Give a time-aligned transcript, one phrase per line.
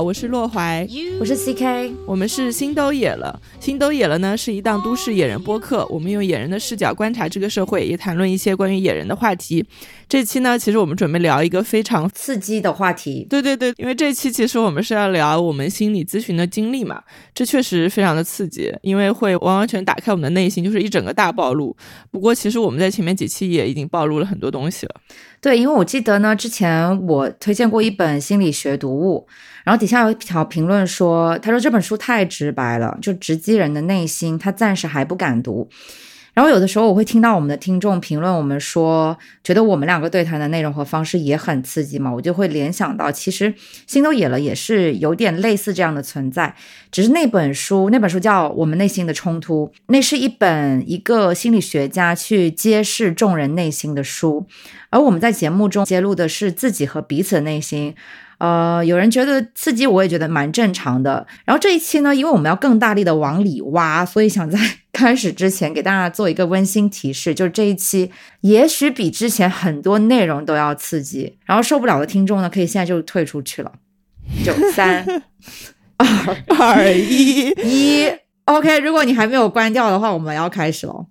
[0.00, 0.88] 好，我是洛怀，
[1.20, 3.38] 我是 CK，我们是星都野了。
[3.60, 9.62] 星都野了呢是一档都市野人播客，我们用野人的视角观察这个社会，也谈论一些关于野人的话题。
[10.08, 13.26] 这期呢，其实我们准备聊一个非常刺激的话题。
[13.28, 17.02] 对对对，因为这期其实我们是要聊我们心理咨询的经历嘛，
[17.34, 21.76] 这确实非常的刺激，因为会完完全打开我们的内心，就是一整个大暴露。
[22.10, 24.94] 不过其实我们在前面几期也已经暴露了很多东西了。
[25.42, 29.26] 对，因为我记得呢，之前我推荐过一本心理学读物，
[29.64, 35.68] 然后底下有一条评论说，他说这本书太直白了，就直击人的内心，他暂时还不敢读。
[36.32, 43.52] 然后有的时候我会听到我们的听众评论我们说，觉得我们两个对谈的内容和方式也很刺激嘛，我就会联想到，其实
[43.88, 46.54] 心都野了也是有点类似这样的存在，
[46.92, 54.46] 只是那本书那本书叫《我们内心的冲突》，那是一本一个心理学家去揭示众人内心的书，
[54.90, 57.96] 而我们在节目中揭露的是自己和彼此的内心。
[58.40, 61.26] 呃，有人觉得刺激，我也觉得蛮正常的。
[61.44, 64.58] 然后这一期呢，因为我们要更大力的往里挖，所以想在
[64.94, 71.36] 开始之前给大家做一个温馨提示，就是这一期也许比之前很多内容都要刺激。
[71.44, 73.70] 然后受不了的听众呢，可以现在就退出去了。
[74.42, 75.04] 九三
[75.98, 78.10] 二二一 一
[78.46, 78.78] ，OK。
[78.78, 81.06] 如果你还没有关掉的话，我们要开始了。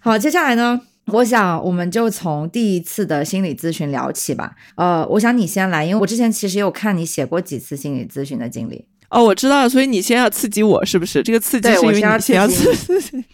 [0.00, 0.82] 好，接下来呢？
[1.12, 4.56] 我想，我们就从第一次的心理咨询聊起吧。
[4.74, 8.84] 呃，我想你先来，因为我之前其实有看你写过几次心理咨询的经历。
[9.10, 11.22] 哦，我知道了，所以你先要刺激我，是不是？
[11.22, 13.24] 这个刺激是因为你先要刺激。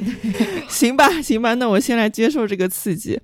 [0.68, 3.20] 行吧，行吧，那我先来接受这个刺激。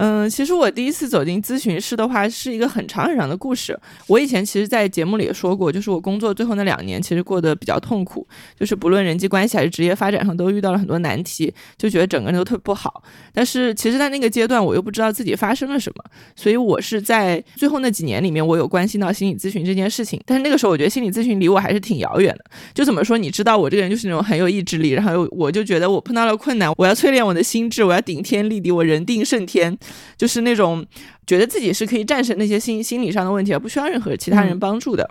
[0.00, 3.76] 嗯，其实我第一次走进咨询室的话，是一个很长很长的故事。
[4.06, 8.24] 我以前其实，在节目里也说过，就是我工作最后那两年，其实过得比较痛苦，
[8.56, 13.02] 就是不论人际关系还是职业发展上，都遇到了很多难题，就觉得整个人都特别不好。
[13.34, 16.04] 但是，其实，在那个阶段，我又不知道自己发生了什么，
[16.36, 20.22] 所以我是在最后那几年里面，我有关心到心理咨询这件事情。
[20.24, 22.44] 但是那个时候，我觉得心理咨询离我还是挺遥远的。
[22.72, 29.76] 就怎么说，你知道，我这个人就是那种很有意志力，然后我就觉得我碰到了困难，我要淬炼我的心智，我要顶天立地，我人定胜天。
[30.16, 30.84] 就是那种
[31.26, 35.08] 觉得自己是可以战胜那些心心理上的问题，而不需要任何其他人帮助的。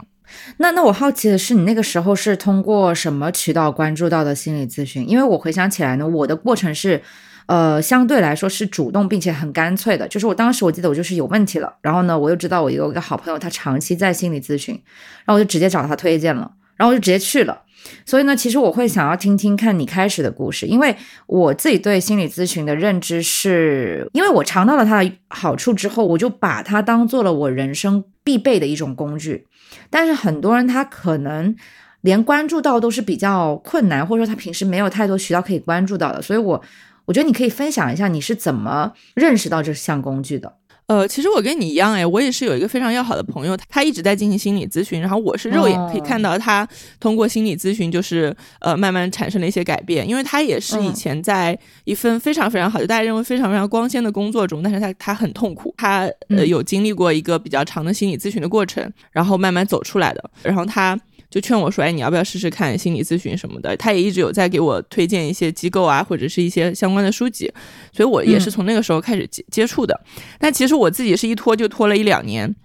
[0.58, 5.08] 那那我好奇的是，你那个时候是通过什么渠道关注到的心理咨询？
[5.08, 7.02] 因为我回想起来呢，我的过程是，
[7.46, 10.06] 呃，相对来说是主动并且很干脆的。
[10.08, 14.76] 就是我当时我记得我就是有问题了，然后呢，我又知道我有一个好朋友他长期在心理咨询，
[15.24, 17.62] 然后我就直接找他推荐了，然后我就直接去了。
[18.06, 29.48] 所以呢，其实我会想要听听看你开始的故事，因为我自己对心理咨询的认知是，因为我尝到了它的好处之后，我就把它当做了我人生必备的一种工具。
[29.90, 31.56] 但是很多人他可能
[32.02, 36.22] 连关注到都是比较困难，或者说他平时没有太多渠道可以关注到的。
[36.22, 36.62] 所以我
[37.06, 40.56] 我觉得你可以分享一下你是怎么认识到这项工具的。
[40.88, 46.66] 呃，其实我跟你一样，哎，我也是有一个非常要好的朋友，他一直在进行心理咨询，然后我是肉眼可以看到他
[46.98, 60.98] 通过心理咨询，就是呃慢慢产生了一些改变，因为他也是以前在一份非常非常好，就大家认为非常非常光鲜的工作中，但是他他很痛苦，他呃有经历过一个比较长的心理咨询的过程，然后慢慢走出来的，然后他。
[61.30, 67.52] 就劝我说：“哎，你要不要试试看心理咨询什么的？”他也一直有在给我推荐一些机构啊，或者是一些相关的书籍，
[67.92, 70.00] 所以我也是从那个时候开始接接触的。
[70.40, 72.56] 但其实我自己是一拖就拖了一两年。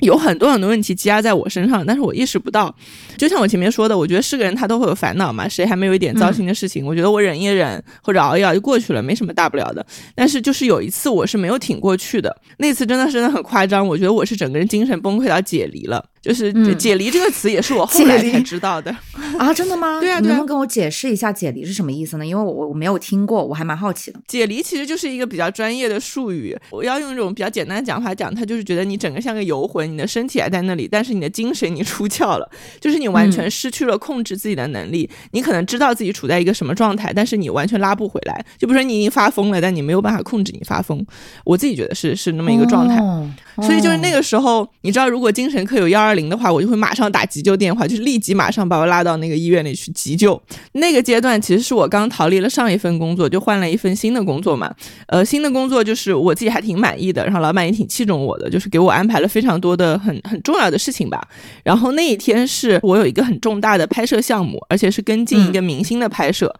[0.00, 2.72] 有很多很多问题积压在我身上，但是我意识不到。
[3.16, 6.86] 就像我前面说的，我觉得是个人他都会有烦恼嘛，谁还没有一点糟心的事情？
[6.86, 9.84] 我觉得我忍一忍或者熬一熬就过去了，没什么大不了的。
[10.14, 16.08] 但是就是有一次我是没有挺过去的，那次真的真的很夸张，我觉得我是整个人精神崩溃到解离了。
[16.20, 18.94] 就是解离这个词也是我后来才知道的
[19.38, 19.98] 啊，真的吗？
[20.00, 22.26] 对啊，你能跟我解释一下解离是什么意思呢？
[22.26, 24.20] 因为我我没有听过，我还蛮好奇的。
[24.26, 32.50] 解离其实就是一个比较专业的术语，我要用一种比较简单的讲法讲，它就是觉得你整个像个游魂，你的身体还在那里，但是你的精神你出窍了，
[32.80, 35.08] 就是你完全失去了控制自己的能力。
[35.32, 38.44] 你可能知道自己处在一个什么状态，但是你完全拉不回来。
[38.58, 41.04] 就比如说你已经发疯了，但你没有办法控制你发疯。
[41.44, 42.98] 我自己觉得是是那么一个状态。
[43.62, 50.40] 所以就是那个时候，你知道，如果精神科有幺二零的话，我就会马上打急救电话，就是立即马上把我拉到那个医院里去急救。
[50.72, 54.74] 那个阶段其实是我刚逃离了上一份工作，就换了一份新的工作嘛。
[55.08, 61.22] 呃，新的工作就是我自己还挺满意的，然后老板也挺器重我的，就是给我安排了非常多的很很重要的事情吧。
[61.62, 66.50] 然后那一天是我有一个很重大的拍摄项目，而且是跟进一个明星的拍摄。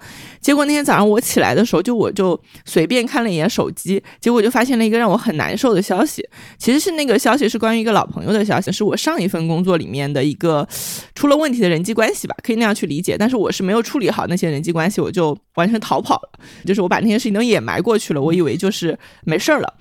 [0.42, 6.22] 结果那天早上我起来的时候，就我就随便看了一眼手机，结果就发现了一个让我很难受的消息，
[6.58, 6.98] 其实是。
[6.98, 10.66] 那个消息是关于一个老朋友的消息，是我上一份工作里面的一个
[11.14, 13.16] 出了问题的人际关系吧，可以那样去理解。
[13.18, 19.74] 但是我是没有处理好那些人际关系，我就完全逃跑了，就是我把那些事情都掩埋过去了，我以为就是没事儿了。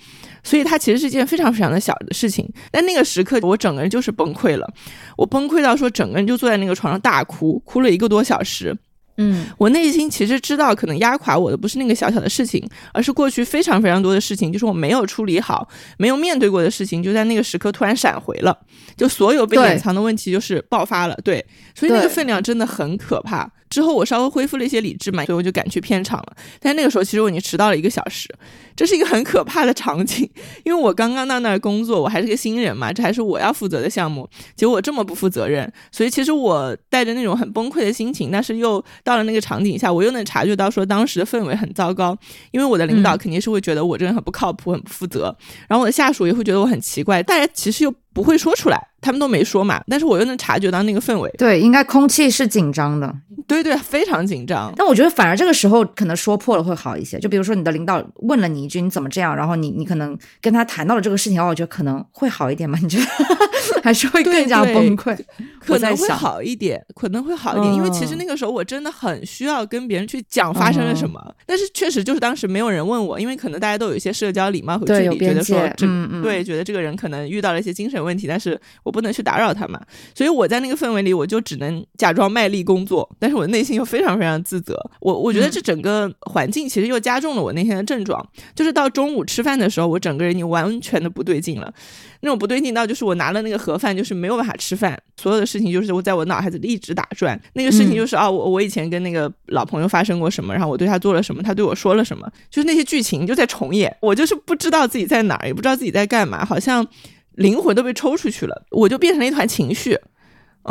[0.43, 2.47] 所以它其实是一件非常非常的小的事情。
[2.71, 4.71] 但那个时刻，我整个人就是崩溃了，
[5.17, 8.77] 我崩溃到说整个人就坐在那个床上大哭，哭了一个多小时。
[9.17, 15.67] 嗯，我内心其实知道，可能压垮我的不是那个小小的事情，而是过去非常非常多的事情，就是我没有处理好、
[15.97, 18.57] 没有面对过的事情，就在那个时刻突然闪回了，
[18.95, 21.17] 就所有被隐藏的问题就是爆发了。
[21.23, 23.49] 对，所以那个分量真的很可怕。
[23.69, 26.35] 之后我稍微恢复了一些理智嘛，所以我就赶去片场了。
[26.59, 28.33] 但那个时候其实我已经迟到了一个小时，
[28.75, 30.29] 这是一个很可怕的场景，
[30.63, 38.83] 因为我刚刚到那儿工作，我还是个新人嘛，这还是我要负责的项目，结果我这么不负责任，所以其实我带着那种很崩溃的心情，但是又。
[39.03, 42.17] 到了那个场景下，我又能察觉到说当时的氛围很糟糕，
[42.51, 45.33] 因为我的领导肯定是会觉得我这人很不靠谱、很不负责，
[45.67, 48.87] 然后我的下属也会觉得我很奇怪，大家其实又不会说出来。
[48.99, 51.31] 他们都没说嘛，但是我又能察觉到那个氛围。
[51.37, 53.13] 对，应该空气是紧张的。
[53.45, 54.73] 对对，非常紧张。
[54.75, 57.19] 但我觉得反而这个时候可能说破了会好一些。
[57.19, 62.77] 就比如说你的领导问了你一句你怎么这样，然后你你可能跟他谈到了这个事情，我觉得可能会好一点嘛？
[62.81, 63.05] 你觉得
[63.87, 65.17] 还是会更加崩溃？
[65.59, 71.21] 可能会好一点，可能会好一点，因为其实那个时候我真的很需要跟别人去讲发生了什么。
[71.45, 75.85] 但是确实就是当时没有人问我，因为可能大家都有一些社交礼貌和距离，觉得说这
[76.23, 79.67] 对觉得这个人可能遇到了一些精神问题，但是我不能去打扰他。
[79.67, 79.81] 嘛，
[80.15, 84.79] 所以我在那个氛围里，我就只能假装卖力工作，但是我内心又非常非常自责。
[85.01, 88.25] 我我觉得这整个环境其实又加重了我那天的症状，
[88.55, 91.73] 就是到中午吃饭的时候，我整个人已经完全的不对劲了。
[92.21, 97.39] 那种不对劲到就是我拿了那个盒饭，就是没有办法吃饭，所有的事情就是我在我脑海子里一直打转。
[97.53, 103.95] 那个事情就是啊，我我以前跟那个老朋友发生过什么，然后我对他做了什么，他对我说了什么，就是那些剧情就在重演。
[104.01, 106.85] 我就是不知道自己在哪儿，也不知道自己在干嘛，好像。
[107.37, 109.95] 灵魂都被抽出去了，我就变成了一团情绪，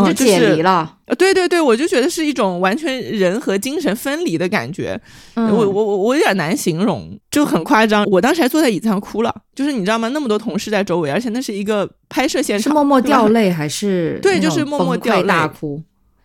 [0.04, 0.98] 就解离了。
[1.16, 5.00] 对对对，我就觉得是一种完全人和精神分离的感觉。
[5.34, 8.04] 我我我我有点难形容，就很夸张。
[8.06, 10.08] 我当时还坐在椅子上哭了，就是你知道吗？
[10.08, 14.19] 那么多同事在周围，而且那是一个拍摄现场，是默默掉泪还是？
[14.22, 15.82] 对，就是默默掉泪大哭。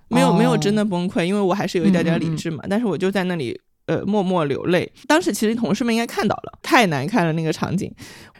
[0.09, 2.61] 没有没有真的崩溃，因为我还是有一点点理智嘛。
[2.69, 4.91] 但是我就在那里呃默默流泪。
[5.07, 7.89] 当时其实同事们应该看到了，太难看了那个场景。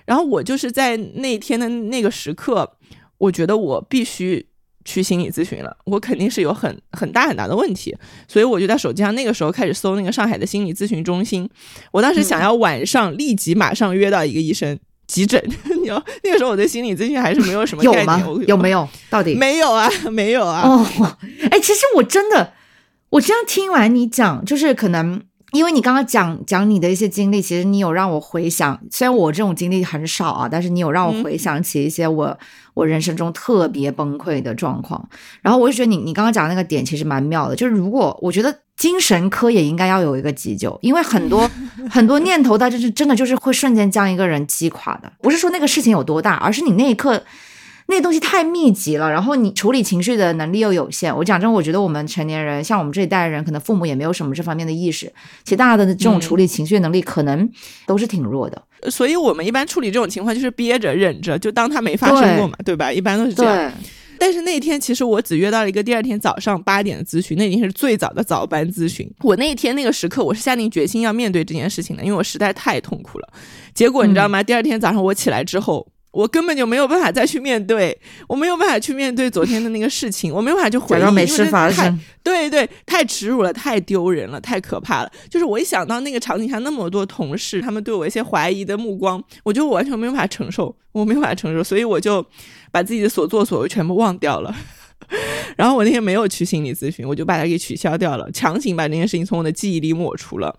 [0.04, 2.70] 然后我就是在那天的那个时刻，
[3.18, 4.46] 我觉得我必须
[4.86, 7.96] 去心理咨询了，我肯定是有很很大很大的问题，
[8.28, 11.50] 所以我就在手机上那个时候开始搜那个上海的心理咨询中心。
[11.92, 15.42] 我当时想要晚上立即马上约到一个医生急诊，
[15.82, 18.88] 你要那个时候我对心理咨询还是没有什么概念，有没有？
[19.10, 19.90] 到底没有啊？
[20.12, 20.62] 没有啊？
[20.68, 20.86] 哦，
[21.50, 22.54] 哎，其实我真的，
[23.10, 25.22] 我这样听完你讲，就是可能。
[25.52, 32.38] 因为你刚刚讲讲你的一些经历，其实你有让我回想，虽然我这种经历很少啊，但是你有让我回想起一些我
[32.74, 35.10] 我人生中特别崩溃的状况。
[35.42, 41.50] 然后我就觉得你你刚刚讲那个点其实蛮妙的，就是如果我觉得精神科也应该要有一个急救，因为很多
[41.92, 45.12] 很多念头，它就是真的就是会瞬间将一个人击垮的。
[45.22, 47.24] 不是说那个事情有多大，而是你那一刻。
[47.88, 51.16] 那东西太密集了，然后你处理情绪的能力又有限。
[51.16, 55.12] 我讲真，我觉得我们成年人，像我们这一代人，可能父母也没有什么这方面的意识，
[55.44, 57.50] 其实大家的这种处理情绪能力可能
[57.86, 58.62] 都是挺弱的。
[58.90, 62.94] 所以我们一般处理这种情况就是憋着忍着，就当它没发生过嘛，对吧？
[62.94, 63.72] 一般都是这样。
[64.18, 69.12] 但是那天其实我只约到了一个第二天早上八点的咨询，那已经是最早的早班咨询。
[69.22, 73.28] 我那一天那个时刻，我是下定决心要面对这件事情的，因为我实在太痛苦了。
[73.74, 74.42] 结果你知道吗？
[74.42, 75.91] 第二天早上我起来之后。
[76.12, 82.00] 我根本就没有办法再去面对，我没有办法去面对昨天的那个事情，我没有办法去回忆，没事发生。
[82.22, 85.12] 对对，太耻辱了，太丢人了，太可怕了。
[85.30, 92.26] 就是我一想到那个场景下那么多同事，他们对我一些怀疑的目光，我觉得我完全没有办法承受，我没有办法承受，所以我就
[92.72, 94.54] 把自己的所作所为全部忘掉了。
[95.58, 100.56] 然后我那天没有去心理咨询，我就把它给取消掉了，强行把这件事情从我的记忆里抹除了。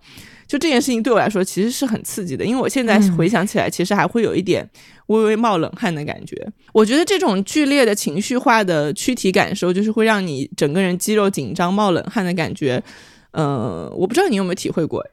[0.53, 4.69] 就这件事情对我来说其实是很刺激的，因为我现在回想起来，其实还会有一点
[5.07, 6.47] 微微冒冷汗的感觉。
[6.71, 12.83] 我觉得这种剧烈的情绪化的躯体感受，就是会让你整个人肌肉紧张、冒冷汗的感觉。
[13.31, 15.03] 嗯，我不知道你有没有体会过。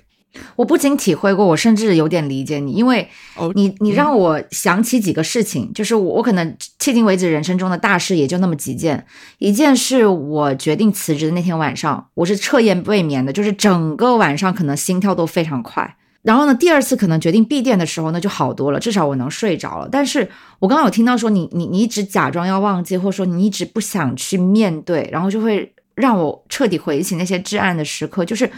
[0.55, 3.09] 我不仅体会过，我甚至有点理解你，因为
[3.55, 9.05] 你你让我想起几个事情，就是我我可能迄今为止人生中的大事也就那么几件，
[9.39, 15.97] 一件是我决定辞职的那天晚上，我是彻夜未眠的，就是整个晚上可能心跳都非常快。
[16.23, 19.89] 然后呢，第二次可能决定闭店的时候呢就好多了，至少我能睡着了。
[19.91, 20.29] 但是
[20.61, 28.49] 我刚刚有听到说你你你一直假装要忘记，或者说你一直不想去面对，然后就会让我彻底回忆起那些至暗的时刻，就是。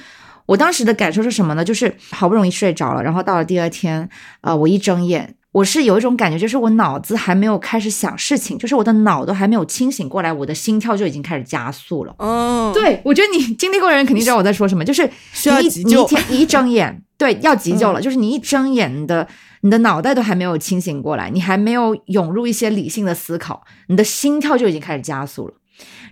[0.47, 1.65] 我当时的感受是什么呢？
[1.65, 4.09] 就是好不容易睡着了，然后到了第二天，
[4.41, 12.15] 呃，我一睁眼，我是有一种感觉，就是我脑子还没有开始想事情，就是我的脑都还没有清醒过来，我的心跳就已经开始加速了。
[12.19, 19.27] 哦，对，我觉得你经历过的人肯定知道我在说什么，就是需要急救，你一睁眼，对，要急救了，就是你一睁眼的
[19.61, 25.55] 你的脑袋都还没有清醒过来，你还没有涌入一些理性的思考，你的心跳就已经开始加速了。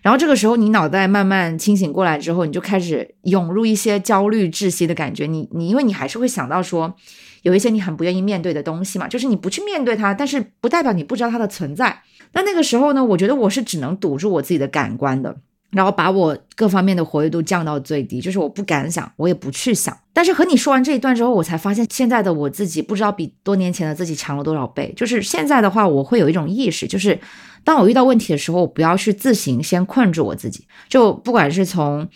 [0.02, 5.26] 然后这个时候，你脑袋慢慢清醒过来之后，你就开始涌入一些焦虑窒息的感觉。
[5.26, 6.94] 你你因为你还是会想到说，
[7.42, 12.02] 有一些你很不愿意面对的东西嘛，就是你不去面对它，但是不代表你不知道它的存在。
[12.32, 15.36] 那那个时候呢，我觉得我是只能堵住我自己的感官的。
[15.72, 19.96] 然后把我各方面的活跃度降到最低，就是我不敢想，我也不去想。
[20.12, 24.92] 但是和你说完这一段之后，我才发现现在的我自己不知道比多年前的自己强了多少倍。
[24.96, 27.16] 就是现在的话，我会有一种意识，就是
[27.64, 32.08] 当我遇到问题的时候，我不要去自行先困住我自己，就不管是从。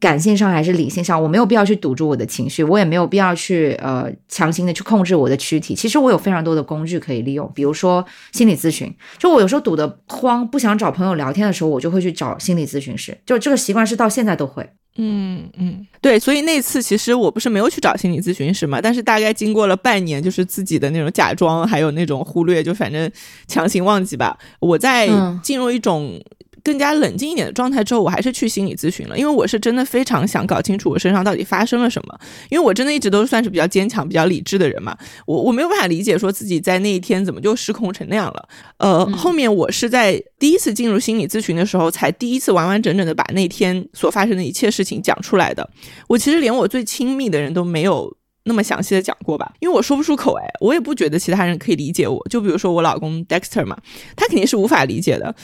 [0.00, 5.74] 感性上还是理性上，我没有必要去堵住我的情绪，我也没有必要去呃强行的去控制我的躯体。
[5.74, 8.02] 其实我有非常多的工具可以利用，比如说
[8.32, 8.90] 心理咨询。
[9.18, 13.20] 就我有时候堵得慌，不想找朋友聊天的时候，我就会去找心理咨询师。
[13.26, 14.70] 就这个习惯是到现在都会。
[15.00, 16.18] 嗯嗯，对。
[16.18, 23.10] 所以那次其实我不是没有去找心理咨询师嘛，但是大概经过了半年，就是自己的那种假装，还有那种忽略，就反正
[23.46, 24.38] 强行忘记吧。
[24.60, 25.08] 我在
[25.42, 26.20] 进入一种。
[26.62, 32.20] 更加冷静一点的状态之后，我还是去心理咨询了，因为我是真的非常想搞清楚我身上到底发生了什么。
[32.48, 38.48] 因为我真的一直都算是比较坚强、比较理智的人嘛，我我没有办法理解说自己在那一天怎么就失控成那样了。
[38.78, 45.68] 呃，后面我是在第一次进入心理咨询的时候，才第一次完完整整的把那天所发生的一切事情讲出来的。
[46.08, 48.14] 我其实连我最亲密的人都没有
[48.44, 52.24] 那么详细的讲过吧，因为我说不出口哎，我也不觉得其他人可以理解我。
[52.28, 53.76] 就比如说我老公 Dexter 嘛，
[54.16, 55.34] 他肯定是无法理解的。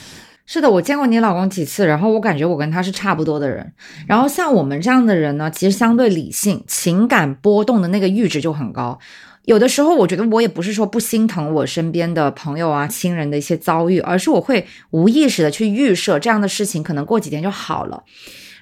[0.47, 3.73] 是的，我见过你老公几次，然后我感觉我跟他是差不多的人。
[4.07, 8.97] 然后像我们这样的人呢，其实相对理性，情感波动的那个阈值就很高。
[9.43, 18.03] 有的时候，我觉得我也不是说不心疼我身边的朋友啊、亲人的一些遭遇，而是我会无意识的去预设这样的事情可能过几天就好了。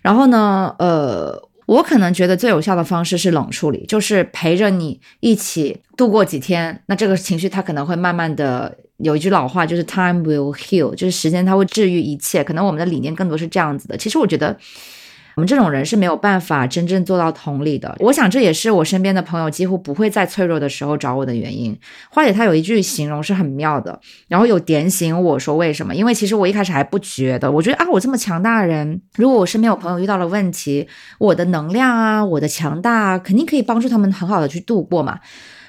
[0.01, 1.49] 然后呢，呃。
[1.67, 6.83] 我可能觉得最有效的方式是冷处理，就是陪着你一起度过几天。
[6.85, 12.43] 那这个情绪它可能会慢慢的，有一句老话就是 “time will heal”，就是时间它会治愈一切。
[12.43, 13.97] 可能我们的理念更多是这样子的。
[13.97, 14.57] 其实我觉得。
[15.35, 17.93] 我们这种人是没有办法真正做到同理的。
[17.99, 21.77] 我想这也是我身边的朋友几乎不会在脆弱的时候找我的原因。
[22.09, 23.99] 花姐她有一句形容是很妙的，
[24.29, 25.93] 然后有点醒我说为什么？
[25.93, 30.87] 因为其实我一开始还不觉得，我觉得啊，我这么强大的人，如果我身边有朋友遇到了问题，
[31.19, 35.19] 我的能量啊，我的强大啊肯定可以帮助他们很好的去度过嘛。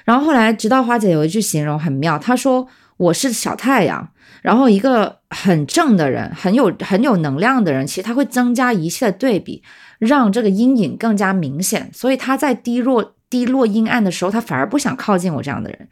[0.05, 2.65] 然后后来直到花姐有一句形容很妙，她说
[2.97, 4.09] 我是小太阳。
[4.41, 9.63] 然后一个很正的人，很有很有能量的人，其实他会增加一切的对比，
[9.99, 11.89] 让这个阴影更加明显。
[11.93, 15.87] 所以他在低落、低落、阴暗的时候，他反而不想靠近我这样的人。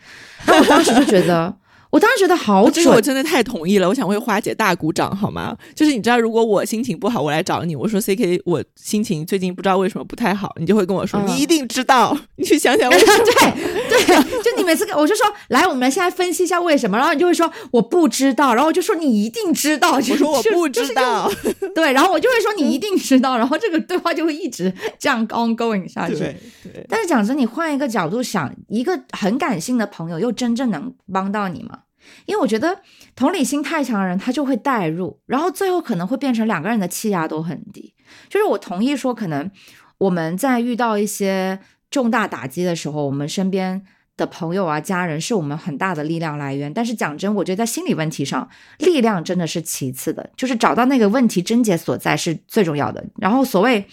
[0.45, 1.55] 那我当时就觉得。
[1.95, 3.87] 我当时觉得好准，我真的太同意了。
[3.87, 5.55] 我想为花姐大鼓掌好吗？
[5.73, 13.13] 就是你知道，如果我心情不好，我来找你，我说 C K，我心情最近不知道为什么不太好，你就会跟我说，你一定知道，你去想想为什么。
[13.87, 21.31] 对对，就你每次我就说，来，我们现在分析一下为什么，然后你就会说我不知道，然后我就说你一定知道，我说我不知道，
[21.73, 26.15] 对，然后我就会说你一定知道，然后这个对话就会一直这样 ongoing 下去。
[26.15, 31.79] 对，但是讲真，你换一个角度想，一个很感性的朋友，又真正能帮到你吗？
[32.25, 32.81] 因为我觉得
[33.15, 37.93] 同理心太强的人，他就会代入，然后最后可能会变成两个人的气压都很低。
[38.29, 39.49] 就是我同意说，可能
[39.97, 41.59] 我们在遇到一些
[41.89, 43.83] 重大打击的时候，我们身边
[44.17, 46.73] 的朋友啊、家人是我们很大的力量来源。
[46.73, 48.47] 但是讲真，我觉得在心理问题上，
[48.79, 53.03] 力量真的是其次的，就是找到那个问题症结所在是最重要的。
[53.17, 53.85] 然后所谓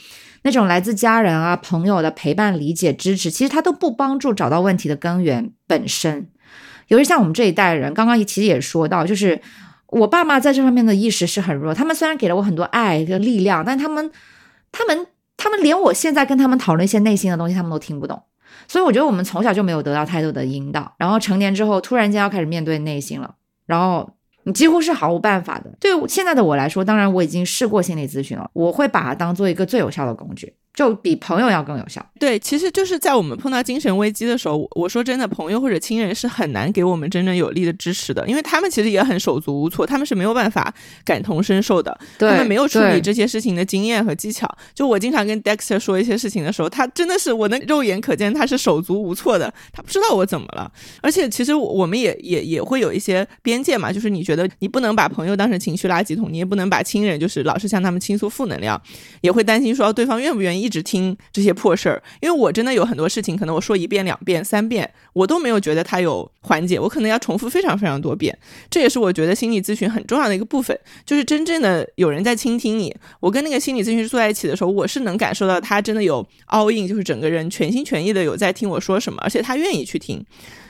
[0.42, 6.28] 那种来自家人啊、朋友的陪伴、理解、支持，其实他都不帮助找到问题的根源本身。
[6.92, 9.40] 尤其像我们这一代人，刚刚其实也说到，就是
[9.87, 11.72] 我爸妈在这方面的意识是很弱。
[11.72, 14.12] 他们虽然给了我很多爱和力量，但他们、
[14.70, 15.06] 他们、
[15.38, 18.22] 他们连我现在跟他们讨论一些内心的东西，他们都听不懂。
[18.68, 24.11] 所以我觉得我们从小就没有得到太多的引导，然后成年之后突然间要开始面对内心了，然后
[24.42, 25.70] 你几乎是毫无办法的。
[25.80, 30.54] 对现在的我来说，当然我已经试过心理咨询了，我会把它当做一个最有效的工具。
[30.75, 32.05] 就比朋友要更有效。
[32.19, 40.73] 对，其实就是在我们碰到精神危机的时候，我说真的，朋友或者亲人是很难给我们真正有力的支持的，因为他们其实也很手足无措，他们是没有办法
[41.05, 44.49] 感同身受的，他们没有处理这些事情的经验和技巧。
[44.75, 50.73] 就我经常跟 Dexter 说一些事情的时候，他真的是我能肉眼可见他是手足无措的，他不知道我怎么了。
[51.02, 58.81] 而且其实我们也也也会有一些边界嘛，就是你觉得你不能把朋友当成情绪垃圾桶，你也不能把亲人就是老是向他们倾诉负能量，
[59.21, 60.62] 也会担心说对方愿不愿意。
[60.62, 68.37] 一直听这些破事儿，因为我真的有很多事情，可能我说一遍、两遍、三遍，我都没有觉得它有缓解，我可能要重复非常非常多遍。
[68.71, 72.95] 这也是我觉得心理咨询很重要的一个部分，就是真正的有人在倾听你。
[73.19, 80.25] 我跟那个心理咨询师坐在一起的时候，我是能感受到他真的有 all in，就是整个人全心全意的有在听我说什么，而且他愿意去听。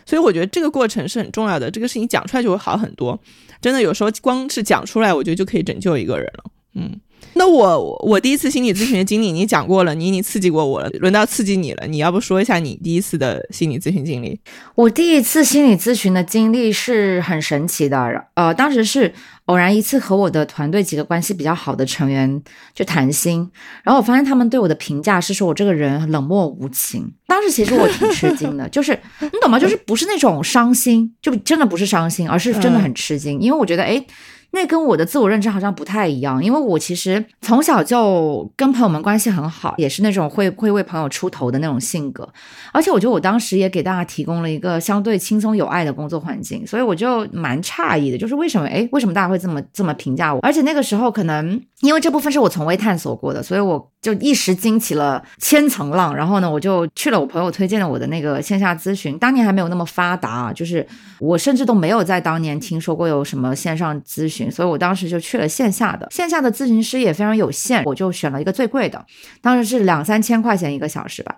[0.04, 3.18] 所以我觉得这个过程是很重要的，这个事情讲出来就会好很多。
[3.60, 6.44] 真的有时候光是讲出来，我觉得就可以拯救一个人了。
[6.74, 7.00] 嗯。
[7.34, 11.86] 那我我第一次心理咨询的经历你讲过了，你已经刺激过我了，轮到刺激你了。
[11.86, 14.38] 你要不说一下你第一次的心理咨询经历？
[14.74, 19.12] 我第一次心理咨询的经历是很神奇的，呃，当时是
[19.46, 22.42] 偶然一次和我的团队几个关系比较好的成员
[22.74, 23.50] 就谈心，
[23.82, 27.10] 然后我发现他们对我的评价是说我这个人冷漠无情。
[27.26, 29.58] 当时其实我挺吃惊的，就是 你懂吗？
[29.58, 34.04] 就是不是那种伤心，就真的不是伤心，而是真的很吃惊，因为我觉得哎。
[34.52, 42.28] 那跟我的自我认知好像不太一样，因为我其实从小就跟朋友们关系很好，也是那种会会为朋友出头的那种性格，
[42.72, 50.40] 而且我觉得我当时也给大家提供了一个相对轻松有爱的工作环境，所以我就蛮诧异的，就是为什么哎，为什么大家会这么这么评价我？
[50.40, 60.84] 而且那个时候可能因为这部分是我从未探索过的，所以我就一时惊起了千层浪，然后呢，我就去了我朋友推荐的我的那个线下咨询，当年还没有那么发达，就是
[61.20, 64.50] 我甚至都没有在当年听说过有什么线上咨询。
[64.50, 69.06] 所以我当时就去了线下的，线下的咨询师也非常有限，我就选了一个最贵的，
[69.40, 71.36] 当时是两三千块钱一个小时吧。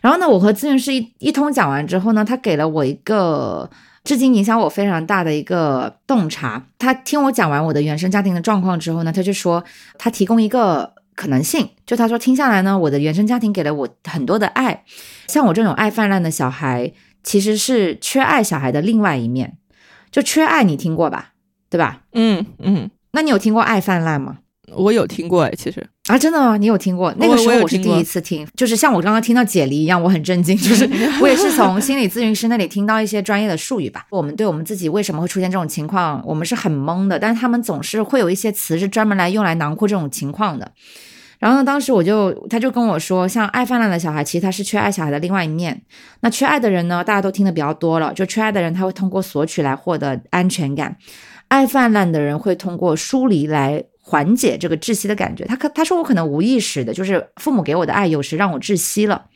[0.00, 3.68] 然后呢，我和咨询师一一通讲完之后呢，他给了我一个
[4.04, 6.64] 至今影响我非常大的一个洞察。
[6.78, 9.64] 他听我讲完我的原生家庭的状况之后呢，他就说
[9.98, 14.84] 他提供一个可能性，就他说听下来呢，我的原生家庭给了我很多的爱，
[15.26, 16.92] 像我这种爱泛滥的小孩，
[17.24, 19.58] 其实是缺爱小孩的另外一面，
[20.12, 21.32] 就缺爱，你听过吧？
[21.68, 22.02] 对吧？
[22.12, 24.38] 嗯嗯，那你有听过爱泛滥吗？
[24.76, 26.56] 我有听过哎，其实啊，真的吗？
[26.58, 27.12] 你有听过？
[27.18, 30.54] 那个时候我是第一次听，就是像我刚刚听到解离一样，我很震惊。
[30.56, 30.88] 就是
[31.20, 34.06] 我也是从心理咨询师那里听到一些专业的术语吧。
[34.10, 37.18] 我们对我们自己为什么会出现这种情况，我们是很懵的。
[37.18, 40.70] 但是他们总是会有一些词是专门来用来囊括这种情况的。
[41.38, 45.82] 然后呢，当时我就他就跟我说，像爱泛滥的小孩，其实他是缺爱小孩的另外一面。
[46.20, 50.96] 那缺爱的人呢，大家都听的比较多了，就缺爱的人他会通过索取来获得安全感。
[51.48, 55.44] 爱泛滥的人会通过疏离来缓解这个窒息的感觉。
[55.44, 59.26] 他可他说我可能无意识的，就是父母给我的爱有时让我窒息了。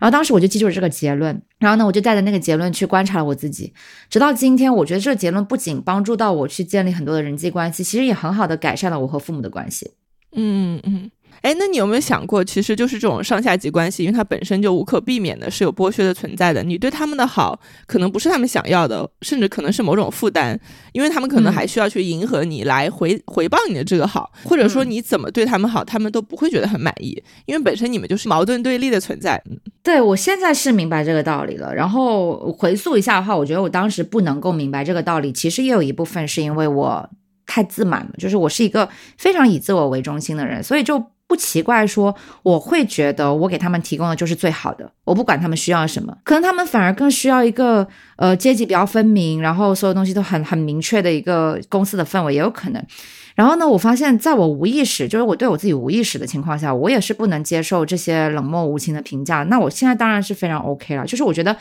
[0.00, 1.40] 然后当时我就记住了这个结论。
[1.58, 3.72] 然后呢，我就带着那个结论去观察了我自己。
[4.10, 9.92] 直到今天，我觉得这个结论不仅帮助到我去建立很多的人际关系，其实也很好的改善了我和父母的关系。
[10.34, 11.10] 嗯嗯。
[11.42, 16.62] 哎，那你有没有想过，其实就是这种上下级关系，因为它本身就无可避免的是有剥削的存在的。
[16.62, 20.58] 你对他们的好，可能不是他们想要的，甚至可能是某种负担，
[20.92, 29.42] 因为他们可能还需要去迎合你来回回报你的这个好，或者说你怎么对他们好，他们都不会觉得很满意，因为本身你们就是矛盾对立的存在。
[29.82, 31.74] 对我现在是明白这个道理了。
[31.74, 37.10] 然后回溯一下的话，我觉得我当时不能够明白这个道理，其实也有一部分是因为我
[37.46, 41.04] 太自满了，就是我是一个非常以自我为中心的人，所以就。
[41.32, 52.86] 不奇怪，说我会觉得我给他们提供的就是最好的，我不管他们需要什么，可能他们反而更需要一个呃阶级比较分明，然后所有东西都很很明确的一个公司的氛围，也有可能。
[53.34, 59.42] 然后呢，我发现在我无意识，就是我对我自己无意识的情况下，我也是不能接受这些冷漠无情的评价。
[59.44, 61.56] 那我现在当然是非常 OK 了，就是我觉得，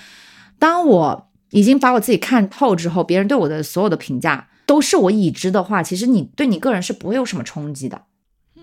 [0.60, 8.02] 当我已经把我自己看透之后，别人对我的所有的评价都是我已知的话，其实你对你个人是不会有什么冲击的。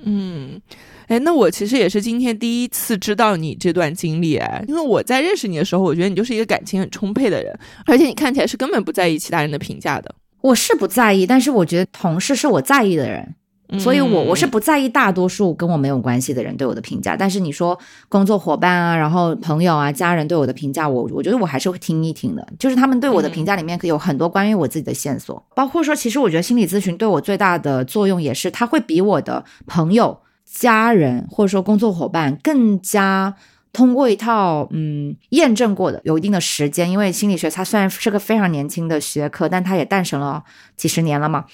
[0.03, 0.61] 嗯。
[1.09, 10.15] 哎，那我其实也是今天第一次知道你这段经历哎，因为我在认识你的时候，我觉得你就是一个感情很充沛的人，而且你看起来是根本不在意其他人的评价的。
[10.43, 13.35] 我是不在意，但是我觉得同事是我在意的人，
[13.81, 17.17] 所以我我是不在意大多数跟我没有关系的人对我的评价。
[17.17, 17.77] 但是你说
[18.09, 22.47] 工作伙伴啊，然后朋友啊、家人对我的评价，我我觉得我还是会听一听的。
[22.59, 30.21] 就是他们对我的评价里面可有很多关于我自己的线索，包括说，其实我觉得心理咨询对我最大的作用也是，他会比我的朋友。
[30.51, 33.35] 家人或者说工作伙伴更加
[33.73, 40.43] 通过一套嗯验证过的有一定的时间，因为心理学它虽然是个非常年轻的学科，但它也诞生了
[40.77, 41.45] 几十年了嘛。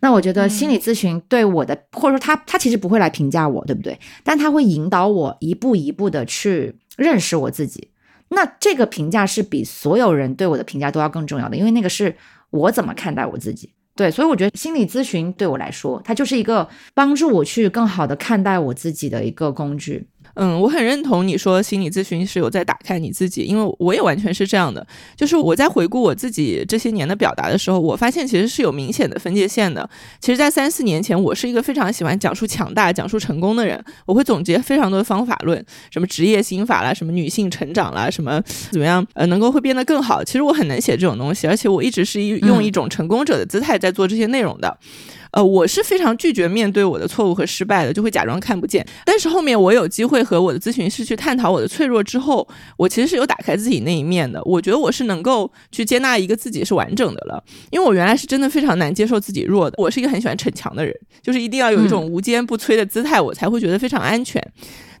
[0.00, 3.98] 那我觉得心理咨询对我的，或者说他他其实不会来评价我，对不对？
[4.22, 7.90] 但他会引导我一步一步的去认识我自己。
[8.30, 12.16] 那这个评价是比所有人对我的评价都要更重要的，因为那个是
[12.50, 13.72] 我怎么看待我自己。
[13.98, 20.06] 对，所以我觉得心理咨询对我来说，它就是一个帮助我去更好的看待我自己的一个工具。
[20.40, 24.86] 嗯，我很认同你说心理咨询是有在打开你自己，因为我也完全是这样的。
[25.16, 29.88] 就是我在回顾我自己这些年的表达的时候，我发现其实是有明显的分界线的。
[30.20, 40.22] 其实，在三四年前，我是一个非常喜欢讲述强大、讲述成功的人，我会总结非常多的方法论，什么职业心法啦，什么女性成长啦，什么怎么样呃能够会变得更好。
[40.22, 44.78] 其实我很能写这种东西，而且我一直是一用一种成功者的姿态在做这些内容的。
[45.32, 48.86] 呃，我是非常拒绝面对我的错误和失败的，就会假装看不见。
[49.04, 54.42] 但是后面我有机会和我的咨询师去探讨我的脆弱之后，我其实是有打开自己那一面的。
[54.44, 59.74] 我觉得我是能够去接纳一个自己是完整的了，因为我原来是真的非常难接受自己弱的。
[59.78, 64.42] 我是一个很喜欢逞强的人，就是一定要有一种无坚不摧的姿态，我才会觉得非常安全。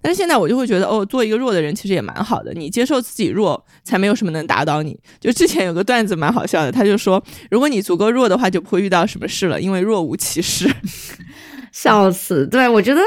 [0.00, 2.52] 但是现在我就会觉得，哦，做一个弱的人其实也蛮好的。
[2.54, 4.98] 你接受自己弱，才没有什么能打倒你。
[5.20, 10.68] 就之前有个段子蛮好笑的，他就说，如果你足够弱的话，就不会遇到什么事了，因为若无其事。
[11.72, 12.46] 笑死！
[12.46, 13.00] 对我觉得。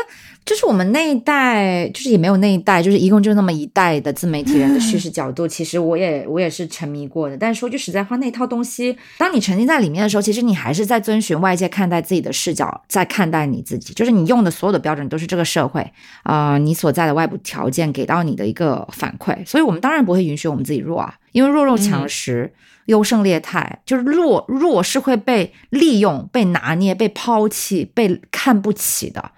[0.44, 5.48] 就是我们那一代，就是也没有那一代，就是一共就那么一代的自媒体人的叙事角度。
[5.48, 7.38] 其实我也我也是沉迷过的。
[7.38, 13.94] 但是说句实在话，那套东西，当你沉浸在里面的时候，其实你还是在遵循外界看待自己的视角，在看待你自己。
[13.94, 15.90] 就是你用的所有的标准都是这个社会
[16.24, 19.46] 啊，你所在的外部条件给到你的一个反馈。
[19.46, 22.52] 所以我们当然不会允许我们自己弱啊，因为弱肉强食、
[22.88, 29.32] 优胜劣汰，就是弱弱是会被利用、被拿捏、被抛弃、被看不起的。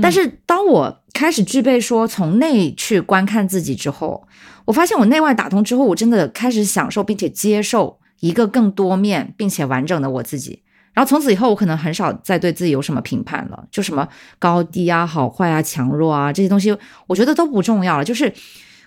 [0.00, 4.26] 但是当我开始具备说从内去观看自己之后，
[4.64, 10.62] 我发现我内外打通之后，我真的开始享受并且接受一个更多面并且完整的我自己。
[10.94, 14.06] 然后从此以后，我可能很少再对自己有什么评判了，就什么
[14.38, 16.76] 高低啊、好坏啊、强弱啊这些东西，
[17.06, 18.04] 我觉得都不重要了。
[18.04, 18.32] 就是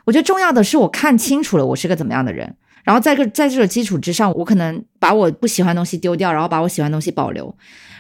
[0.05, 7.53] 我觉得重要的是我看清楚了我是个怎么样的人，然后在个在这个基础之上，我可能把我不喜欢的东西丢掉，然后把我喜欢的东西保留。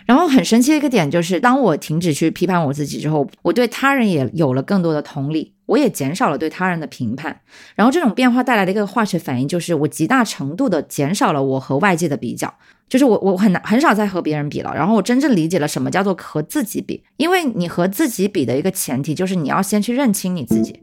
[0.05, 7.41] 然后很神奇的一个点就是，当我停止去批判我自己之后，我对他人也有了更多的同理，我也减少了对他人的评判。
[7.73, 12.53] 然后这种变化带来的一个化学反应就是，我极大程度的减少了我和外界的比较，
[12.87, 14.71] 就是我我很难很少再和别人比了。
[14.75, 20.79] 然后我真正理解了什么叫做和自己比，因为你和自己比的一个前提就是你要先去认清你自己。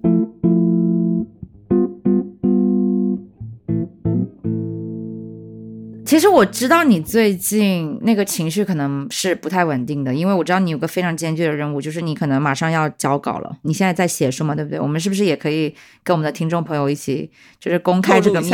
[6.12, 13.56] 其实我知道你最近那个情绪可能是不太稳定的，因为我知道你有个非常艰巨的任务，就是你可能马上要交稿了。
[13.62, 14.78] 你现在在写书嘛，对不对？
[14.78, 18.50] 我们是不是也可以跟我们的听众朋友一起，就是公开这个秘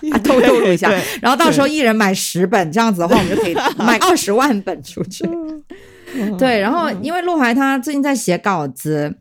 [0.00, 0.90] 密 啊，透露一下。
[1.22, 5.24] 然后到时候一人买十本，这样子的话，我们就可以买 二十万本出去。
[6.36, 9.14] 对，然后因为陆怀他最近在写稿子。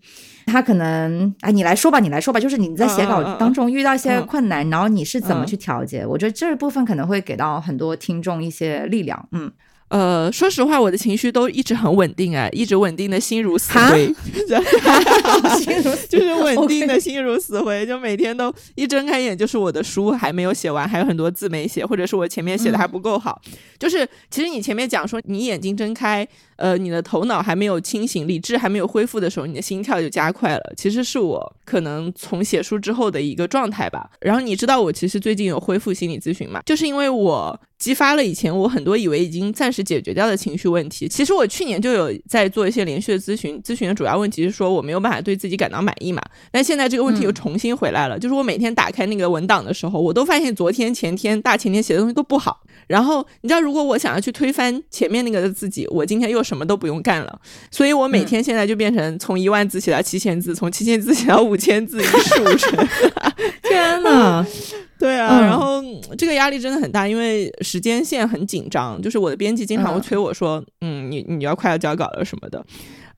[0.47, 6.05] 他可能，哎，你来说吧，你来说吧，就是你在写稿当中遇到一些困难，然后你是怎么去调节？
[6.05, 9.51] 我觉得这部分可能会给到很多听众一些力量，嗯。
[9.89, 14.13] 呃，说实话，我的情绪都一直很稳定啊，一直稳定的心如死灰
[16.09, 23.41] 就是稳定的心如死灰，就每天都一睁开眼就是我的书还没有写完，还有很多字没写，或者是我前面写的还不够好。
[23.79, 30.73] 就是其实你前面讲说，你眼睛睁开，呃，你的头脑还没有清醒，理智还没有恢复的时候，你的心跳就加快了。
[30.75, 34.09] 其实是我可能从写书之后的一个状态吧。
[34.19, 36.61] 然后你知道我其实最近有恢复心理咨询嘛？
[36.65, 37.57] 就是因为我。
[37.79, 41.07] 激发了以前我很多以为已经暂时解决掉的情绪问题。
[41.07, 46.21] 其实我去年就有在做一些连续的咨询，咨询的主要问题是说我没有办法对自己感到满意嘛。
[46.51, 52.61] 但现在这个问题又重新回来了，就是我每天打开那个文档的时候，我都发现昨天、前天、大前天写的东西都不好。
[52.87, 57.39] 然后你知道，如果我想要去推翻前面那个的自己，我今天又什么都不用干了。
[57.69, 62.87] 所以我每天现在就变成从一万字写到七千字，从七千字写到五千字，一事无成。
[63.61, 64.45] 天呐！
[65.07, 65.81] 对啊，然后
[66.17, 72.65] 这个压力真的很大，因为时间线很紧张，就是我的编辑经常会催我说，嗯，你你要快要交稿了什么的。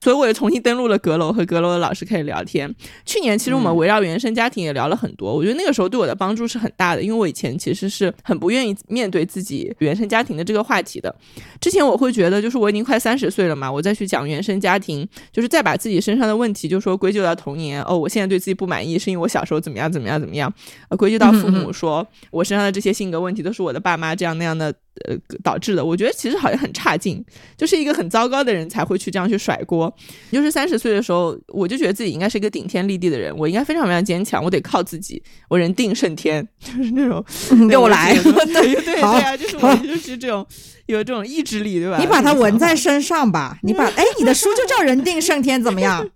[0.00, 2.74] 所以我也重新登录了阁楼，和阁楼的老师开始聊天。
[3.04, 11.14] 去年其实我们围绕原生家庭也聊了很多，我觉得那个时候对我的帮助是很大的，因为我以前其实是很不愿意面对自己原生家庭的这个话题的。
[11.60, 17.82] 之前我会觉得，就是我已经快三十岁了嘛，我再去讲原生家庭，就是再把自己身上的问题，就说归咎到童年。
[17.82, 20.50] 哦，我现在对自己不满意，是因为我小时候怎么样怎么样怎么样，
[20.88, 24.74] 呃，归咎到父母，说我身上的这些性格问题都是我的爸妈这样那样的。
[25.06, 27.24] 呃，导致的，我觉得其实好像很差劲，
[27.56, 29.92] 就是一个很糟糕的人才会去这样去甩锅。
[30.30, 37.24] 就是三十岁的时候，我就觉得自己应该是一个顶天立地的人，我应该非常非常坚强，我得靠自己，我人定胜天， 就是那种
[37.70, 40.46] 又来，对 对对对啊，就是我就是这种
[40.92, 41.98] 有这种意志力，对吧？
[41.98, 46.06] 你把它纹在身上吧， 你把哎，你的书就叫人定胜天，怎么样？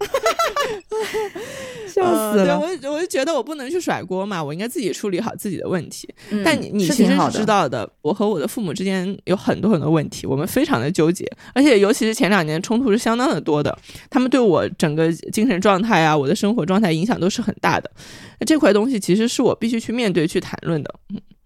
[1.87, 2.59] 笑死了。
[2.59, 6.13] 我我就觉得我不能去甩锅嘛，我应该自己处理好自己的问题。
[6.31, 13.77] 嗯但你你其实是知道的，我和我的父母之间有很多很多问题，我们非常的纠结，而且尤其是前两年冲突是相当的多的，
[14.11, 17.89] 他们对我整个精神状态啊，我的生活状态影响都是很大的。
[18.41, 20.93] 那这块东西其实是我必须去面对、去谈论的。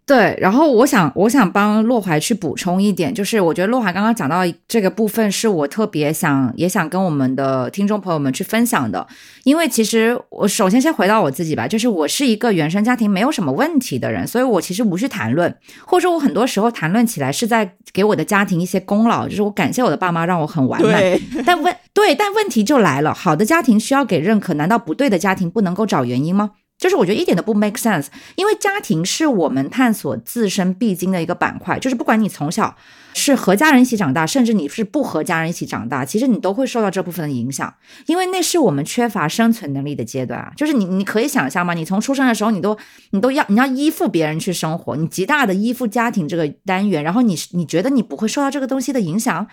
[0.09, 9.07] 对，然后我想，我想帮洛怀去补充一点，就是我觉得洛怀刚刚讲到这个部分，是我特别想也想跟我们的听众朋友们去分享的。
[9.45, 21.21] 因为其实我首先先回到我自己吧，就是我是一个原生家庭没有什么问题的人，所以我其实无需谈论，或者说我很多时候谈论起来是在给我的家庭一些功劳，就是我感谢我的爸妈让我很完美。
[21.45, 26.53] 但问对，但问题就来了，好的家庭需要给认可，难道不对的家庭不能够找原因吗？
[26.79, 32.77] 就是我觉得一点都不 make sense，因为家庭是我们探索自身必经的一个板块，就是不管你从小
[33.15, 37.75] 是和家人一起长大，甚至你是不和家人一起长大，其实你都会受到这部分的影响，
[38.07, 40.53] 因为那是我们缺乏生存能力的阶段啊。
[40.57, 41.75] 就是你你可以想象吗？
[41.75, 42.79] 你从出生的时候，你都
[43.11, 49.49] 你都要你要依附别人去生活，你极大的依附家庭这个单元，然后你你觉得你不会受到这个东西的影响？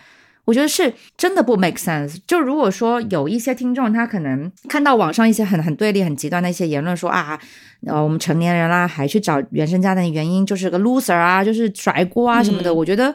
[0.46, 2.18] 我觉得是真的不 make sense。
[2.26, 7.40] 就如果说有一些听众，他可能看到网上一些很很对立、很极端的一些言论，说啊，
[7.86, 12.70] 呃，我们成年人啦，还去找原生家庭的原因，就是个 loser 啊，就是甩锅啊什么的。
[12.70, 13.14] 嗯我觉得，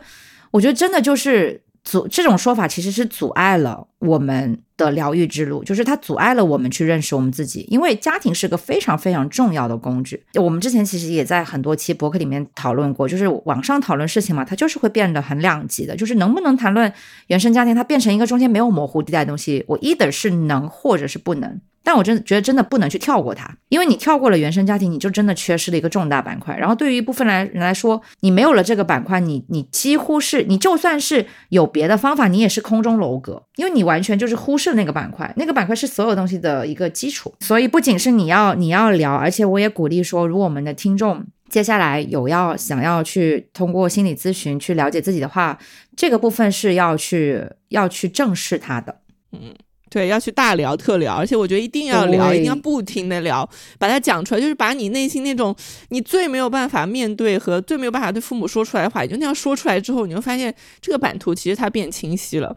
[0.50, 10.22] 我觉得真的就是阻这种说法其实是阻碍了我们的疗愈之路，就是它阻碍了我们去认识我们自己，因为家庭是个非常非常重要的工具。
[10.34, 16.92] 我们之前其实也在很多期博客里面讨论过，就是网上讨论事情嘛，它就是会变得很两极的，就是能不能谈论
[17.28, 21.60] 原生家庭，它变成一个中间没有模糊地带的东西，我 either 是能或者是不能。
[21.82, 26.56] 但我真的觉得真的不能去跳过它，因为你跳过了原生家庭，你就真的缺失了一个重大板块。
[26.56, 37.34] 然后对于一部分来人来说，你没有了这个板块，你你几乎是你就算是有别的方法，你也是空中楼阁，因为你完全就是忽视了那个板块，那个板块是所有东西的一个基础。
[37.40, 41.24] 所以不仅是你要你要聊，而且我也鼓励说，如果我们的听众。
[41.50, 45.58] 接下来有要想要去通过心理咨询去了解自己的话，
[45.96, 49.00] 这个部分是要去要去正视它的。
[49.32, 49.52] 嗯
[49.90, 55.54] 对，要去大聊特聊，而且我觉得一定要聊，一定要不停的聊，把它讲出来，就是把你内心那种
[55.88, 62.56] 你最没有办法面对和最没有办法对父母说出来的话，你就那样说出来之后，你会发现这个版图其实它变清晰了。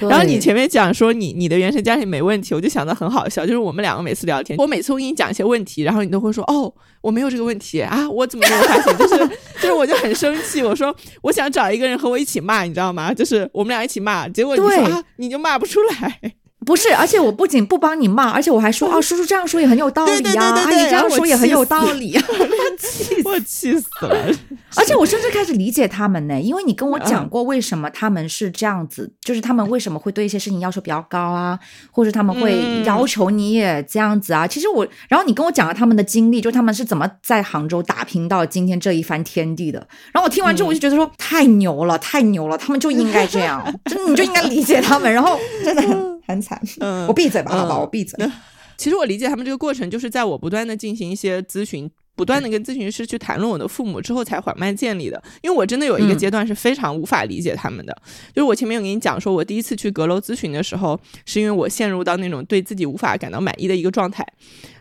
[0.00, 8.98] 然后你前面讲说你你的原生家庭没问题，我就想到很好笑，就是我们两个每次聊天，我每次我给你讲一些问题，然后你都会说哦，我没有这个问题啊，我怎么没有发现？
[8.98, 9.16] 就是
[9.62, 10.92] 就是我就很生气，我说
[11.22, 13.14] 我想找一个人和我一起骂，你知道吗？
[13.14, 16.20] 就是我们俩一起骂，结果你说啊，你就骂不出来。
[16.68, 22.22] 不是，而且我不仅不帮你骂，而且我还说啊，叔叔这样说也很有道理呀、阿姨这样说也很有道理呀、
[23.24, 24.30] 我气死了。
[24.76, 31.58] 而且我甚至开始理解他们呢，因为你跟我讲嗯过为什么他们是这样子，就是他们为什么会对一些事情要求比较高啊，
[31.90, 34.46] 或者他们会嗯要求你也这样子啊。
[34.46, 39.78] 其实我，然后你跟我讲了他们的经历，就他们是怎么在杭州打拼到今天这一番天地的。
[40.12, 45.10] 然后我听完之后，我就觉得说、太牛了，太牛了，他们就应该这样，真的你就应该理解他们。
[45.10, 45.82] 然后真的
[46.28, 48.30] 很很惨，嗯我闭嘴吧，好吧，嗯我闭嘴。
[48.76, 55.20] 其实我理解他们这个过程，就是在我不断的进行一些咨询，不断的跟咨询师去谈论我的父母之后，才缓慢建立的。
[55.42, 57.92] 因为我真的有一个嗯阶段是非常无法理解他们的，
[58.32, 64.24] 就是我前面有跟你讲说，我第一次去阁楼咨询的时候，是因为我陷入到那种对自己无法感到满意的一个状态。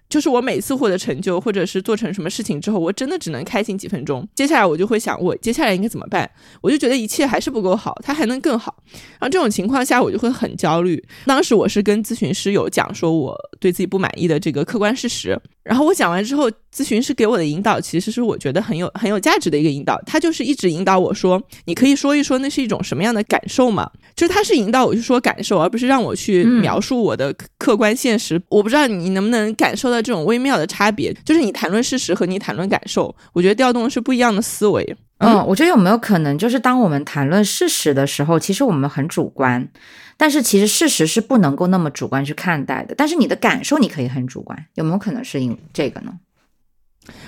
[0.10, 4.28] 就是我每次获得成就，或者是做成什么事情之后，我真的只能开心几分钟。
[4.36, 6.30] 接下来我就会想，我接下来应该怎么办？
[6.62, 8.76] 我就觉得一切还是不够好，它还能更好。
[9.20, 11.04] 然后这种情况下，我就会很焦虑。
[11.26, 20.02] 当时我是跟咨询师有讲说我对自己不满意的这个客观事实，然后我讲完之后，咨询师给我的引导其实是我觉得很有很有价值的一个引导。
[20.06, 23.90] 他就是一直引导我说，你可以说一说那是一种什么样的感受嘛？
[24.16, 28.42] 就是他是引导我去说感受，而不是让我去嗯描述我的客客观现实。
[28.50, 34.98] 我不知道你能不能感受到这种微妙的差别，就是你谈论事实和你谈论感受，我觉得调动的是不一样的思维。
[35.20, 39.68] 嗯，我觉得有没有可能，就是当我们谈论事实的时候，其实我们很主观，
[40.16, 42.94] 但是其实事实是不能够那么主观去看待的。
[42.96, 46.14] 但是你的感受你可以很主观，有没有可能是因这个呢？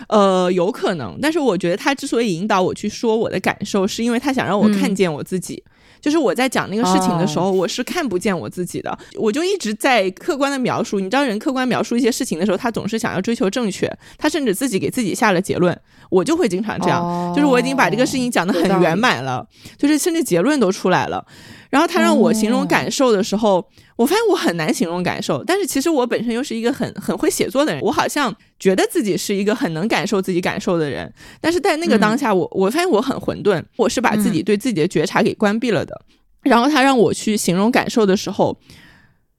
[0.08, 5.64] 呃，有可能，但是我觉得他之所以引导我去说我的感受，是因为他想让我看嗯见我自己。
[6.02, 11.00] 就是我在讲那个事情的时候，我是看不见我自己的，我就一直在客观的描述。
[11.00, 15.78] 你知道，人客观描述一些事情的时候，他总是想要追求正确，他甚至自己给自己下了结论。
[16.10, 19.46] 我就会经常这样，哦就是我已经把这个事情讲得很圆满了，
[19.78, 21.24] 就是甚至结论都出来了。
[21.70, 23.64] 然后他让我形容哦感受的时候，
[24.00, 25.44] 我发现我很难形容感受。
[25.44, 31.14] 但是其实我本身又是一个很很会写作的人，我好像觉得自己是一个很能感受自己感受的人。
[31.42, 36.02] 但是在那个当下，我我发现我很混沌，我是把自己对自己的觉察给关闭了的。
[36.44, 38.58] 然后他让我去形容感受的时候，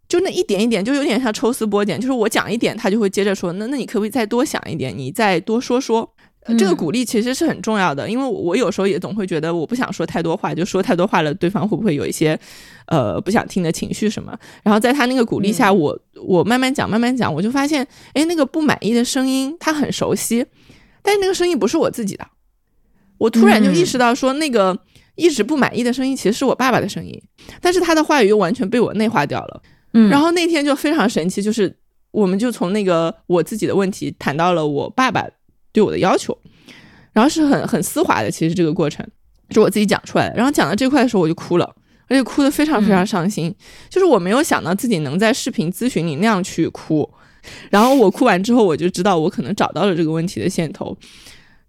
[0.06, 4.92] 就那一点一点，就有点像抽丝剥茧，就是我讲一点，他就会接着说，那那你可不可以再多想一点？
[4.94, 6.12] 你再多说说。
[6.58, 12.38] 这个鼓励其实是很重要的，因为我有时候也总会觉得我不想说太多话，就说太多话了，对方会不会有一些
[12.86, 14.36] 呃不想听的情绪什么？
[14.62, 20.44] 然后在他那个鼓励下，我我慢慢讲，慢慢讲，我就发现，哎，那个不满意的声音他很熟悉，
[21.02, 22.26] 但是那个声音不是我自己的。
[23.18, 24.76] 我突然就意识到，说那个
[25.16, 27.22] 一直不满意的声音其实是我爸爸的声音，
[27.60, 29.62] 但是他的话语又完全被我内化掉了。
[29.92, 31.76] 嗯，然后那天就非常神奇，就是
[32.12, 35.26] 我们就从那个我自己的问题谈到了我爸爸。
[35.72, 36.36] 对我的要求，
[37.12, 39.06] 然后是很很丝滑的，其实这个过程
[39.50, 40.36] 是我自己讲出来的。
[40.36, 41.74] 然后讲到这块的时候，我就哭了，
[42.08, 43.54] 而且哭得非常非常伤心。
[43.88, 47.08] 就是我没有想到自己能在视频咨询里那样去哭。
[47.70, 50.96] 然后我哭完之后，我就知道我可能找到了这个问题的线头，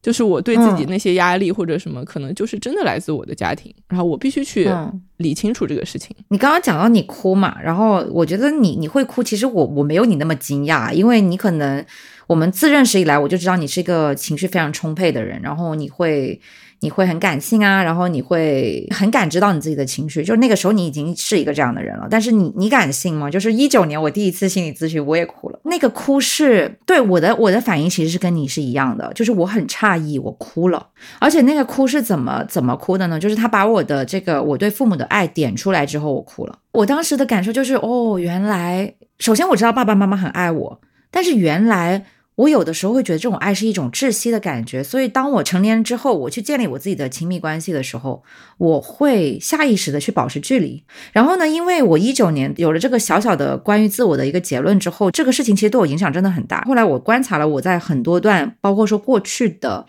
[0.01, 3.73] 就是我对自己那些压力或者什么，可能就是真的来自我的家庭。
[3.87, 4.69] 然后我必须去
[5.17, 6.15] 理清楚这个事情。
[6.29, 11.85] 你刚刚讲到你哭嘛，然后我觉得你你会哭，其实我我没有你那么惊讶，因为你可能。
[12.31, 16.39] 我们自认识以来，我就知道你是一个情绪非常充沛的人，然后你会
[16.79, 22.07] 你会很感性啊，然后你会很感知到你自己的情绪，就那个时候你已经是一个这样的人了。
[22.09, 23.29] 但是你你感性吗？
[23.29, 25.59] 就是一九年我第一次心理咨询，我也哭了。
[25.65, 30.87] 那个哭是对我的我的反应其实是跟你是一样的，就是我很诧异，我哭了。
[31.19, 33.19] 而且那个哭是怎么怎么哭的呢？
[33.19, 36.57] 就是他把我的这个我对父母的爱点出来之后，我哭了。
[36.71, 42.05] 我当时的感受就是哦，原来首先我知道爸爸妈妈很爱我，但是原来。
[42.35, 48.23] 我有的时候会觉得这种爱是一种窒息的感觉，所以当我成年之后，我去建立我自己的亲密关系的时候，
[48.57, 50.83] 我会下意识的去保持距离。
[51.11, 56.61] 然后呢，因为我一九年有了这个小小的关于自我的一个结论之后，这个事情其实对我影响真的很大。
[56.61, 59.85] 后来我观察了我在很多段，包括说过去的、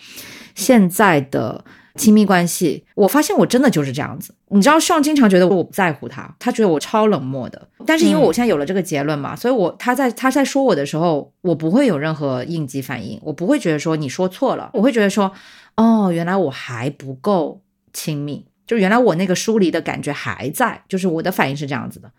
[0.54, 1.64] 现在的。
[1.94, 4.34] 亲密关系，我发现我真的就是这样子。
[4.48, 7.68] 你知道，上经常觉得我不在乎他，他觉得我超冷漠的。
[7.86, 15.32] 但是因为我现在有了这个结论嘛，所以我他在他在说我的时候，我不会有任何应激反应，我不会觉得说你说错了，我会觉得说，
[15.76, 17.60] 哦，原来我还不够
[17.92, 22.10] 亲密，就原来我那个疏离的感觉还在，就是我的反应是这样子的。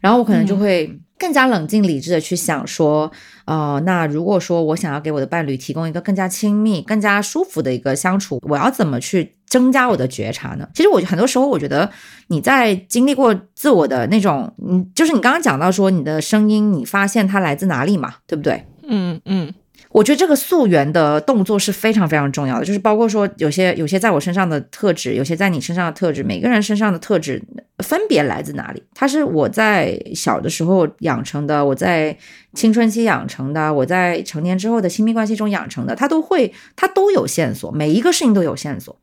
[0.00, 3.12] 然后我可能就会更加冷静理智的去想说，
[3.44, 10.66] 呃，那如果说我想要给我的伴侣提供一个更加亲密、更加舒服的一个相处，我要怎么去增加我的觉察呢？
[10.74, 11.90] 其实我很多时候我觉得
[12.28, 18.64] 你在经历过自我的那种，嗯，就是你刚刚讲到说你的声音，你发现它来自哪里嘛，对不对？
[18.88, 19.52] 嗯嗯。
[19.92, 27.42] 我觉得这个溯源的动作是非常非常重要的，就是包括说有些有些在我身上的特质，有些在你身上的特质，每个人身上的特质
[27.78, 28.82] 分别来自哪里？
[28.94, 32.16] 它是我在小的时候养成的，我在
[32.54, 38.96] 青春期养成的，我在成年之后的亲密关系中养成的，它都会，它都有线索，每一个事情都有线索。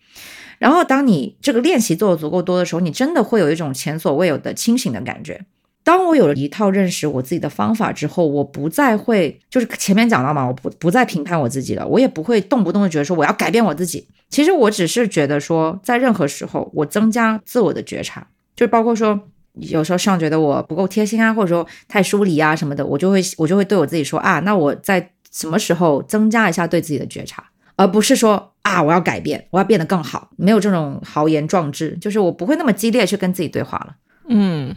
[0.58, 5.45] 然后当你这个练习做的足够多的时候，你真的会有一种前所未有的清醒的感觉。
[5.88, 14.06] 当我有了一套认识我自己的方法之后，我不再会就是前面讲到嘛，我不不再评判我自己了，我也不会动不动的觉得说我要改变我自己。
[14.28, 19.17] 其实我只是觉得说，在任何时候，我增加自我的觉察，就包括说
[19.54, 27.41] 有时候上觉得我不够贴心啊，或者说太疏离啊什么的，我就会我就会对我自己说啊，那我在什么时候增加一下对自己的觉察，
[27.78, 33.95] 而不是说啊我要改变，我要变得更好，没有这种豪言壮志，就是我不会那么激烈去跟自己对话了。
[34.28, 34.76] 嗯。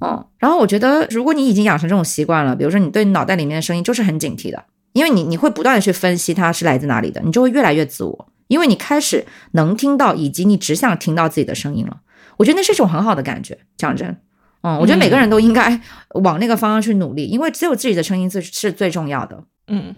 [0.00, 12.00] 哦，然后我觉得，如果你已经养成这种习惯了，比如说你对脑袋里面的声音就是很警惕的，因为你你会不断的去分析它是来自哪里的，你就会越来越自我，因为你开始能听到，以及你只想听到自己的声音了。
[12.36, 14.16] 我觉得那是一种很好的感觉，讲真，
[14.62, 15.80] 嗯，我觉得每个人都应该
[16.22, 19.42] 往那个方向去努力，因为只有自己的声音最是最重要的。
[19.66, 19.94] 嗯，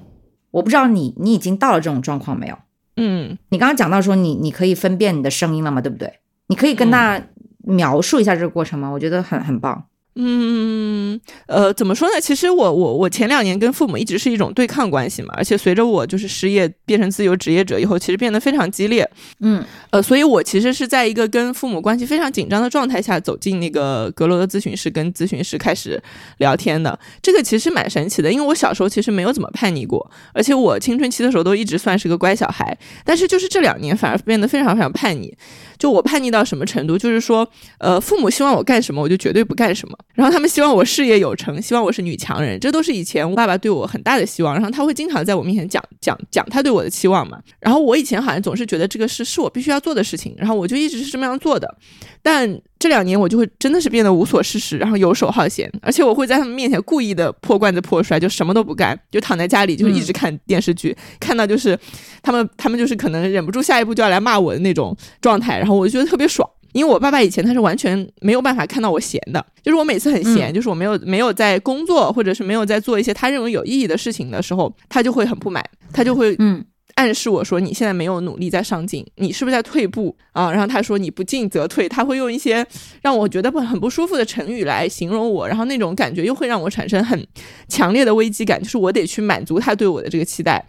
[0.51, 2.57] 我不知道你你已经到了这种状况没有？
[2.97, 5.83] 嗯，你刚刚讲到说你你可以分辨你的声音了吗？
[5.83, 6.21] 对不对？
[6.49, 7.27] 你可以跟大家
[7.59, 8.89] 描述一下这个过程吗？
[8.89, 9.85] 我觉得很很棒。
[10.16, 12.20] 嗯，呃，怎么说呢？
[12.20, 19.09] 其实我我我前两年跟父母一直是一种对抗关系嘛，而且随着我就是失业变成自由职业者以后，其实变得非常激烈。
[19.38, 26.03] 嗯，呃，所以我其实是在一个跟父母关系非常紧张的状态下走进那个阁楼的咨询室，跟咨询师开始
[26.38, 26.99] 聊天的。
[27.23, 35.33] 这个其实蛮神奇的，因为我小时候其实没有怎么叛逆过，而且我青春期的时候都一直算是个乖小孩，但是就是这两年反而变得非常非常叛逆。
[35.81, 36.97] 就我叛逆到什么程度？
[36.97, 39.99] 就是说，呃，父母希望我干什么，我就绝对不干什么。
[40.14, 44.55] 然后他们希望我事业有成，希望我是女强人，这都是以前我爸爸对我很大的希望。
[44.55, 47.40] 然后他会经常在我面前讲讲讲他对我的期望嘛。
[47.59, 51.75] 然后我以前好像总是觉得这个事是我必须要做的事情，然后我就一直是这么样做的。
[52.23, 61.79] 但这两年我就会真的是变得无所事事，然后游手好闲，而且我会在他们面前故意的破罐子破摔，就什么都不干，就躺在家里，就一直看电视剧，看到就是
[62.23, 66.49] 他们他们就是可能忍不住下一步就要来骂我的那种状态，然后我就觉得特别爽。
[66.73, 76.65] 因为我爸爸以前他是完全没有办法看到我闲的，就是我每次很闲，就是我没有没有在工作或者是没有在做一些他认为有意义的事情的时候，他就会很不满，他就会嗯。
[77.01, 80.51] 暗示我说你现在没有努力在上进，你是不是在退步啊？
[80.51, 82.65] 然后他说你不进则退，他会用一些
[83.01, 87.27] 让我觉得不很不舒服的成语来形容我，然后那种感觉又会让我产生很
[87.69, 90.63] 强烈的危机感，就是我得去满足他对我的这个期待，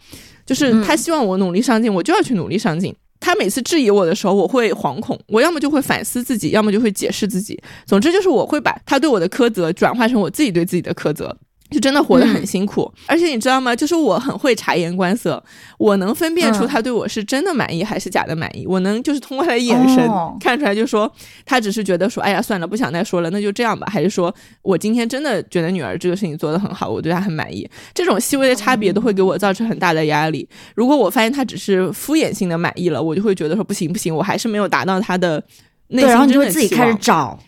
[0.46, 2.96] 就是他希望我努力上进，我就要去努力上进。
[3.20, 7.62] 他每次质疑我的时候，我会惶恐，我要么就会反思自己，要么就会解释自己。
[7.86, 11.38] 总之就是我会把他对我的苛责转化成我自己对自己的苛责。
[11.72, 13.74] 就真的活得很辛苦，而且你知道吗？
[13.74, 15.42] 就是我很会察言观色，
[15.78, 18.68] 我能分辨出他对我是真的满意还是假的满意。
[18.68, 20.06] 我能就是通过他的眼神
[20.40, 21.10] 看出来，就说
[21.46, 23.88] 他只是觉得说，哎呀，算了，不想再说了，那就这样吧。
[23.90, 27.66] 还是说我今天真的觉得女儿这个事情做得很好，我对她很满意。
[27.94, 30.46] 这种细微的差别都会给我造成很大的压力。
[30.76, 35.42] 如果我发现他只是敷衍性的满意了，我就会觉得说不行不行，我还是没有达到他的
[35.88, 37.40] 内心然后你就会自己开始找。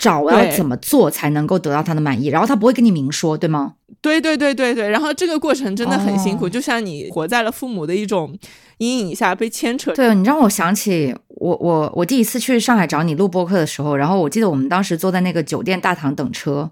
[0.00, 3.74] 找我要怎么做才能够得到他的满意，然后他不会跟你明说，对吗？
[4.00, 8.34] 对对对对对，然后这个过程真的很辛苦，就像你活在了父母的一种
[8.78, 9.92] 阴影下被牵扯。
[9.92, 16.70] 对你让我想起我我我第一次去上海找你录播客的时候，然后我记得我们当时坐在那个酒店大堂等车。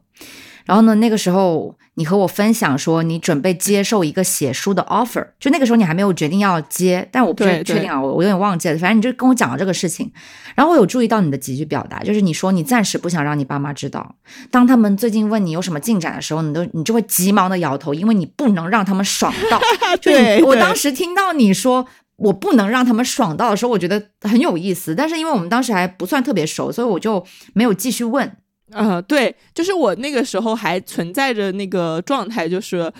[0.64, 0.94] 然后呢？
[0.96, 8.78] 那个时候你和我分享说你准备接受一个写书的 offer，就那个时候你还没有决定要接，但我不是确定啊，我我有点忘记了。
[8.78, 10.12] 反正你就跟我讲了这个事情。
[10.54, 14.14] 然后我有注意到你的几句表达，就是你说你暂时不想让你爸妈知道，
[14.48, 19.60] 当他们最近问你有什么进展的时候，你都你就会急忙的摇头，因为你不能让他们爽到。
[20.00, 21.84] 对，我当时听到你说
[22.16, 24.94] 我不能让他们爽到的时候，我觉得很有意思。
[24.94, 28.36] 但是因为我们当时还不算特别熟，所以我就没有继续问。
[28.72, 32.92] 嗯，对，就是我那个时候还存在着那个状态，就是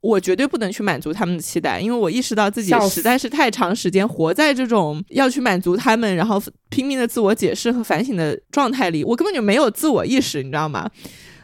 [0.00, 10.88] 我绝对不能去满足他们的期待，因为我意识到自己实在是太长时间活在这种要去满足他们，然后拼命的自我解释和反省的状态里，我根本就没有自我意识，你知道吗？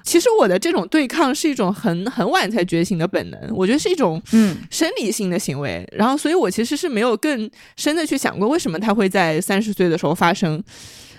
[0.04, 10.62] 其实我的这种对抗是一种很很晚才觉醒的本能，我觉得是一种嗯生理性的行为，然后所以我其实是没有更深的去想过为什么他会在三十岁的时候发生。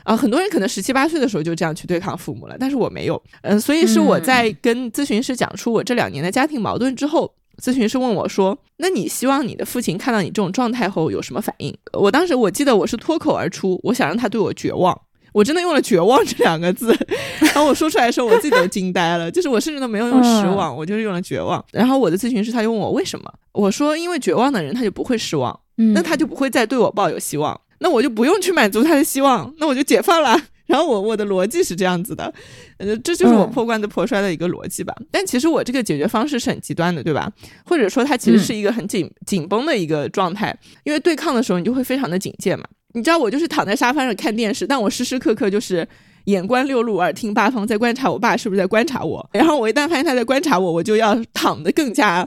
[0.04, 3.22] 啊，很多人可能十七八岁的时候就这样去对抗父母了，但是我没有。
[3.42, 15.00] 嗯，所以是我在跟咨询师讲出我这两年的家庭矛盾之后，咨询师问我说：“那你希望你的父亲看到你这种状态后有什么反应？”我当时我记得我是脱口而出，我想让他对我绝望。
[15.32, 16.96] 我真的用了“绝望”这两个字，
[17.40, 19.32] 然后我说出来的时候，我自己都惊呆了。
[19.32, 21.64] 就是我甚至都没有用失望，我就是用了绝望。
[21.72, 27.60] 然后我的咨询师他就问我为什么，我说因为绝望的人他就不会失望，那他就不会再对我抱有希望。
[27.84, 30.42] 那我就不用去满足他的希望，那我就解放了。
[30.66, 32.34] 然后我我的逻辑是这样子的，
[32.78, 34.96] 呃，这就是我破罐子破摔的一个逻辑吧。
[35.12, 37.30] 但其实我这个解决方式是很极端的，对吧？
[37.66, 42.64] 或者说它其实是一个很紧紧绷的一个状态，因为对抗的时候你就会非常的警戒嘛。
[42.94, 45.86] 你知道我就是躺在沙发上看电视，但我时时刻刻就是
[46.26, 49.30] 眼观六路，耳听八方，在观察我爸是不是在观察我。
[49.34, 52.26] 然后我一旦发现他在观察我，我就要躺得更加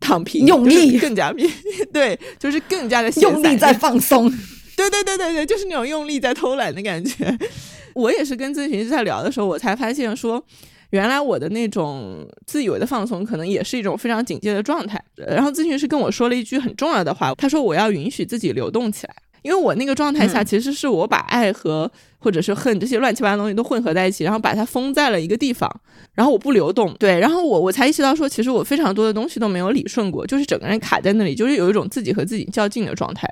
[0.00, 1.46] 躺平，用力更加平，
[1.92, 4.32] 对，就是更加的用力在放松。
[4.76, 7.36] 对对对对对，就是那种用力在偷懒的感觉。
[7.94, 10.44] 我也是跟咨询师在聊的时候，我才发现说，
[10.90, 15.02] 原来我的那种自以为的放松，可能也是一种非常警戒的状态。
[15.16, 25.70] 然后咨询师跟我说了一句很重要的话，他说我要允许自己流动起来，因为我那个状态下，其实是我把爱和或者是恨这些乱七八糟东西都混合在一起，然后把它封在了一个地方，
[26.14, 26.94] 然后我不流动。
[26.98, 33.26] 对，然后我我才意识到说，其实我非常多的东西都没有理顺过，就是整个人卡在那里，就是有一种自己和自己较劲的状态。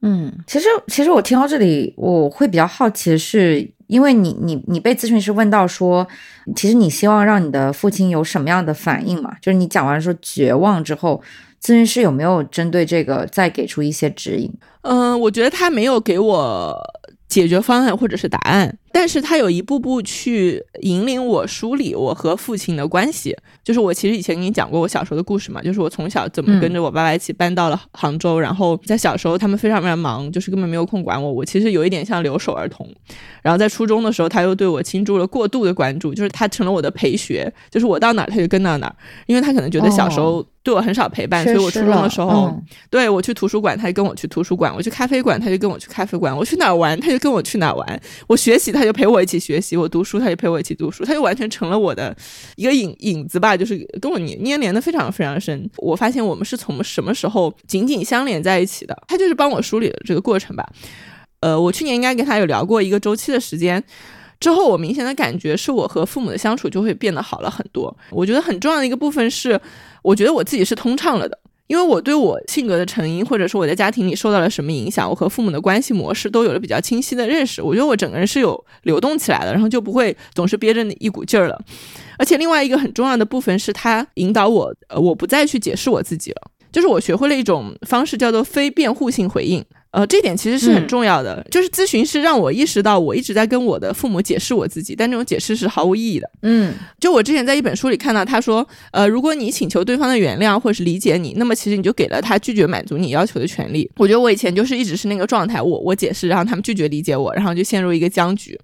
[0.00, 6.06] 嗯，其实其实我听到这里，我会比较好奇的是，因为你你你被咨询师问到说，
[6.54, 9.34] 其实你希望让你的父亲有什么样的反应嘛？
[9.42, 11.20] 就是你讲完说绝望之后，
[11.60, 14.52] 咨询师有没有针对这个再给出一些指引？
[14.82, 16.76] 嗯，我觉得他没有给我
[17.26, 18.78] 解决方案或者是答案。
[18.98, 23.32] 但是他有一步步去引领我梳理我和父亲的关系，
[23.62, 32.92] 就是我其实以前跟你讲过我小时候的故事嘛，就是我从小怎么跟着我爸爸一起搬到了杭州，然后在小时候他们非常非常忙，就是根本没有空管我，我其实有一点像留守儿童。
[33.40, 38.96] 然后在初中的时候，他又对我倾注了过度的关注，就是他成了我的陪学，就是我到哪儿他就跟到哪儿，
[39.28, 42.52] 因为他可能觉得小时候对我很少陪伴，所以我初中的时候，
[42.90, 48.87] 对我去图书馆他就跟我去图书馆，我去咖啡馆他就跟我去咖啡馆，我去哪儿玩他就跟我去哪儿玩，我学习他就。
[48.88, 52.16] 就陪我一起学习，我读书，他就陪我一起读书，他就完全成了我的
[52.56, 55.70] 一个影影子吧，就是跟我粘粘连的非常非常深。
[55.76, 58.96] 我发现我们是从什么时候紧紧相连在一起的？
[59.06, 60.66] 他就是帮我梳理了这个过程吧。
[61.40, 63.84] 呃，我去年应该跟他有聊过一个周期的时间，
[64.40, 67.94] 之后我明显的感觉是我和父母的相处就会变得好了很多。
[68.10, 69.60] 我觉得很重要的一个部分是，
[70.02, 71.38] 我觉得我自己是通畅了的。
[71.68, 77.62] 因为我对我性格的成因，或者说我在家庭里受到了什么影响，我和父母的关系模式都有了比较清晰的认识。
[77.62, 81.62] 我觉得我整个人是有流动起来的，然后就不会总是憋着一股劲儿了。
[82.18, 89.64] 而且另外一个很重要的部分是，他引导我，呃，我不再去解释我自己了，就是我学会了一种方式，叫做非辩护性回应。
[89.90, 91.44] 呃，这点其实是很重要的。
[91.50, 96.30] 就是咨询师让我意识到，我一直在跟我的父母解释我自己，但这种解释是毫无意义的。
[96.42, 103.90] 嗯，就我之前在一本书里看到，他说，呃，如果你请求对方的原谅或是理解你，那么其实你就给了他拒绝满足你要求的权利。
[103.96, 108.58] 我觉得我以前就是一直是那个状态，我我解释，然后他们拒绝理解我，然后就陷入一个僵局。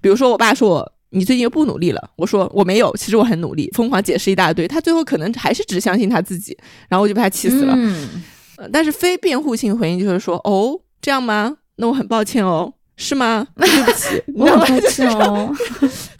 [0.00, 6.56] 比如说，我爸说我你最近又不努力了，我说我没有，其实我很努力，疯狂解释一大堆，他最后可能还是只相信他自己，
[6.88, 7.74] 然后我就被他气死了。
[7.76, 8.22] 嗯，
[8.72, 10.80] 但是非辩护性回应就是说，哦。
[11.02, 11.56] 这样吗？
[11.76, 13.46] 那我很抱歉哦，是吗？
[13.56, 15.50] 对不起， 我很抱歉哦。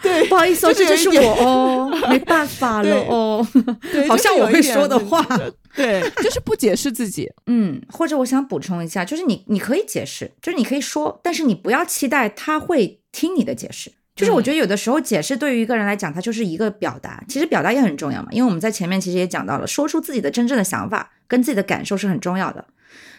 [0.00, 3.46] 对，不好意思哦，这就是我哦，没办法了哦。
[3.92, 5.22] 对， 好像我会说的话。
[5.76, 7.30] 对，就是不解释自己。
[7.46, 13.92] 嗯，或者我想补充一下，就是你你可以解释，就是你可以说，但是你不要期待他会听你的解释。
[14.16, 18.28] 就是我觉得有的时候解释对于一个人来讲，他就是一个表达，其实表达也很重要嘛。
[18.30, 22.66] 因为我们在前面其实也讲到了，说出自己的真正的想法跟自己的感受是很重要的。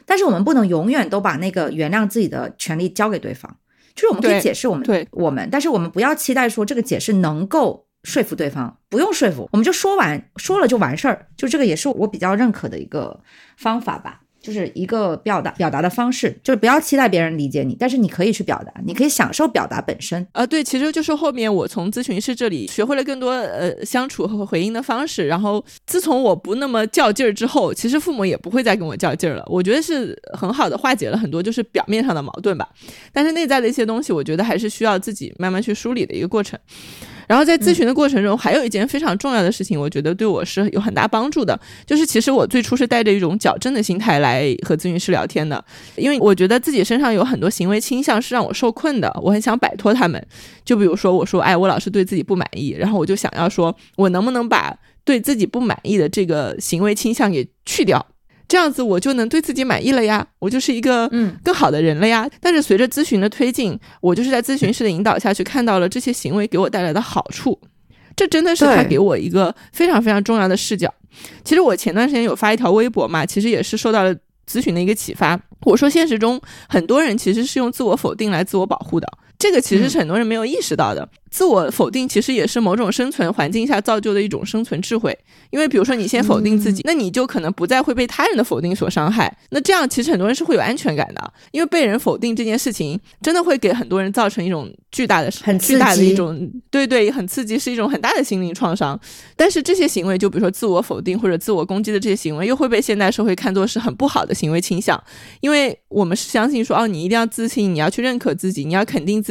[0.06, 3.56] 但是我们不能永远都把那个原谅自己的权利交给对方，
[3.96, 13.22] 就是我们可以解释我们对我们，但是我们不要期待说这个解释能够说服对方，不用说服，我们就说完说了就完事儿，就这个也是我比较认可的一个
[13.58, 14.21] 方法吧。
[14.42, 20.26] 就是一个表达表达的方式，就是不要期待别人理解你，但是你可以去表达，你可以享受表达本身。
[20.32, 29.44] 呃，对，其实就是后面我从咨询师这里学会了更多呃相处和回应的方式，然后自从我不那么较劲儿之后，其实父母也不会再跟我较劲儿了。
[29.48, 32.68] 我觉得是很好的化解了很多就是表面上的矛盾吧，
[33.14, 36.60] 但是内在的一些东西，我觉得还是需要自己慢慢去梳理的一个过程。
[37.32, 45.64] 然后在咨询的过程中，还有一件非常重要的事情，我觉得对我是有很大帮助的，就是其实我最初是带着一种矫正的心态来和咨询师聊天的，
[45.96, 50.22] 因为我觉得自己身上有很多行为倾向是让我受困的，我很想摆脱他们。
[50.66, 58.06] 就比如说，我说，哎，我老是对自己不满意，然后我就想要说，我能不能把对自己不满意的这个行为倾向给去掉？
[58.52, 62.30] 这样子我就能对自己满意了呀，我就是一个嗯更好的人了呀。
[62.42, 67.58] 但是随着咨询的推进，我就是在咨询师的引导下去看到了这些行为给我带来的好处，
[68.14, 70.94] 这真的是他给我一个非常非常重要的视角。
[71.46, 74.14] 其实我前段时间有发一条微博嘛，其实也是受到了
[74.46, 75.40] 咨询的一个启发。
[75.62, 76.38] 我说现实中
[76.68, 79.08] 很多人其实是用自我否定来自我保护的，
[79.42, 81.10] 这个其实是很多人没有意识到的。
[81.32, 85.18] 自我否定其实也是某种生存环境下造就的一种生存智慧。
[85.50, 89.34] 因为比如说你先否定自己，那你就可能不再会被他人的否定所伤害。
[89.50, 99.00] 那这样其实很多人是会有安全感的，因为被人否定这件事情真的会给很多人造成一种巨大的、很巨大的一种对对很刺激，是一种很大的心灵创伤。
[99.38, 105.02] 但是这些行为，就比如说自我否定或者自我攻击的这些行为，又会被现代社会看作是很不好的行为倾向，
[105.40, 109.31] 因为我们是相信说哦，你一定要自信，你要去认可自己，你要肯定自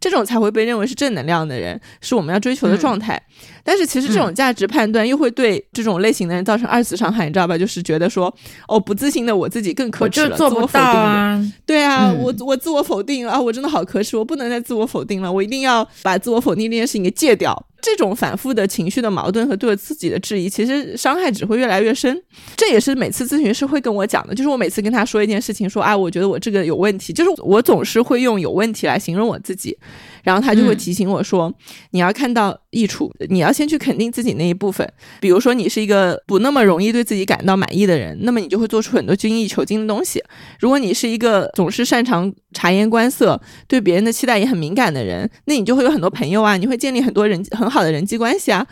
[0.00, 3.20] 这种才会被认为是正能量的人，是我们要追求的状态。
[3.68, 7.58] 但是其实这种价值判断又会对这种类型的人造成二次伤害，你知道吧？
[7.58, 8.34] 就是觉得说，
[8.66, 11.38] 哦，不自信的我自己更可耻了，做不到啊。
[11.66, 17.62] 对啊，我我自我否定啊，我真的好可耻，我不能再自我否定了，我一定要把自我否定这件事情给戒掉。
[17.80, 22.20] 这种反复的情绪的矛盾和对自己的质疑，其实伤害只会越来越深。
[22.56, 29.78] 这也是每次咨询师会跟我讲的，就是我每次跟他说一件事情，说啊，我觉得我这个有问题，就是我总是会用有问题来形容我自己，
[30.24, 31.54] 然后他就会提醒我说，
[31.92, 34.90] 你要看到益处，你要先去肯定自己那一部分。
[35.20, 40.22] 比如说，你是一个不那么容易对自己感到满意的人，那么你就会做出很多精益求精的东西。
[40.60, 47.68] 如果你是一个总是擅长察言观色，对别人的期待也很敏感的人，那你就会有很多朋友啊，你会建立很多人很。
[47.68, 48.66] 好的人际关系啊，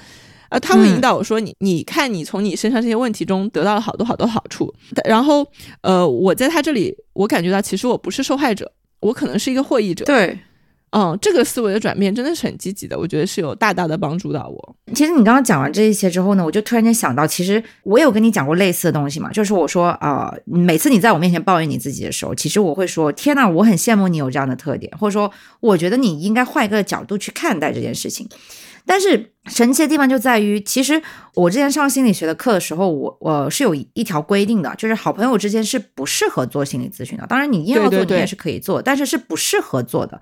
[0.48, 4.72] 呃，他会引导我说你，你看你从你身上这些问题中得到了好多好多好处，
[5.04, 5.46] 然后
[5.82, 10.06] 呃，我在他这里，我感觉到其实我不是受害者，我可能是一个获益者。
[10.06, 10.38] 对，
[10.92, 14.76] 哦，这个思维的转变真的是很积极的，我觉得是有大大的帮助到我。
[14.94, 25.30] 其实你刚刚讲完这一些之后呢，我就突然间想到，其实我有跟你讲过类似的东西嘛，就是我说啊，每次你在我面前抱怨你自己的时候，其实我会说，天呐，我很羡慕你有这样的特点，或者说，
[25.60, 28.26] 我觉得你应该换一个角度去看待这件事情。
[28.86, 31.02] 但是神奇的地方就在于，其实
[31.34, 37.26] 我之前上心理学的课的时候，我我是有一条规定的，就是好朋友之间是不适合做心理咨询的。
[37.26, 40.20] 当然你硬要做，你也是可以做，但是是不适合做的。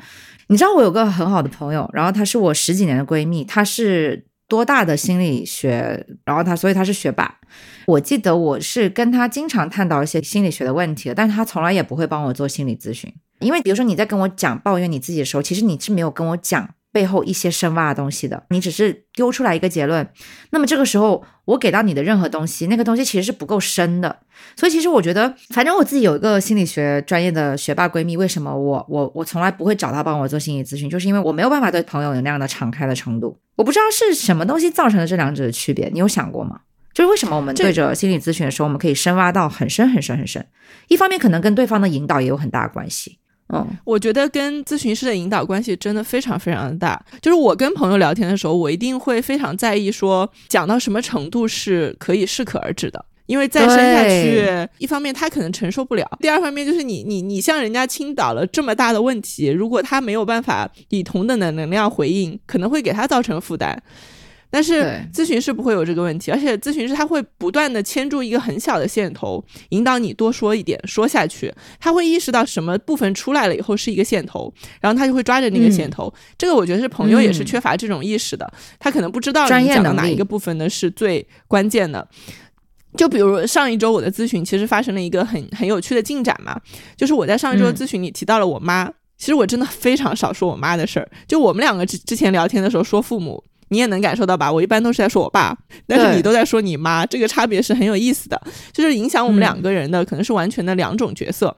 [0.49, 7.39] 你知道我有个很好的朋友，然后她是我十几年的闺蜜，她是多大的心理学，然后她所以她是学霸。
[7.87, 16.71] 我记得我是跟她经常探讨一些心理学的问题的，但是她从来也不会帮我做心理咨询，因为比如说你在跟我讲抱怨你自己的时候，其实你是没有跟我讲。
[16.95, 20.09] 背后一些深挖的东西的，你只是丢出来一个结论，
[20.51, 24.21] 那么这个时候我给到你的任何东西，那个东西其实是不够深的。
[24.55, 33.37] 所以其实我觉得，反正我自己有一个心理学专业的学霸闺蜜，为什么我我我从来不会找她帮我做心理咨询，就是因为我没有办法对朋友有那样的敞开的程度。
[33.57, 36.61] 我不知道是什么东西造成了这两者的区别，你有想过吗？
[36.93, 40.47] 就是为什么我们对着心理咨询的时候，我们可以深挖到很深很深很深？
[40.87, 43.19] 一方面可能跟对方的引导也有很大关系。
[43.53, 47.01] 嗯，我觉得跟咨询师的引导关系真的非常非常的大。
[47.21, 63.81] 就是我跟朋友聊天的时候，我一定会非常在意说讲到什么程度是可以适可而止的，因为再深下去，一方面他可能承受不了，第二方面就是你你你向人家倾倒了这么大的问题，如果他没有办法以同等的能量回应，可能会给他造成负担。
[64.55, 71.53] 但是咨询师不会有这个问题，而且咨询师他会不断的牵住一个很小的线头，引导你多说一点，说下去。
[71.81, 76.15] 他会意识到什么部分出来了以后是一个线头，然后他就会抓着那个线头。
[76.39, 78.49] 这个我觉得是朋友也是缺乏这种意识的，
[78.79, 82.07] 他可能不知道你讲的哪一个部分呢是最关键的。
[82.97, 86.57] 就比如上一周我的咨询其实发生了一个很很有趣的进展嘛，
[86.97, 88.89] 就是我在上一周咨询里提到了我妈，
[89.19, 93.43] 其实我真的非常少说我妈的事儿，就我们两个之之前聊天的时候说父母。
[93.69, 94.51] 你也能感受到吧？
[94.51, 95.57] 我一般都是在说我爸，
[95.87, 98.41] 但是你都在说你妈，这个差别是很有意思的，
[98.73, 101.57] 就是影响我们两个人的可能是完全的两种角色。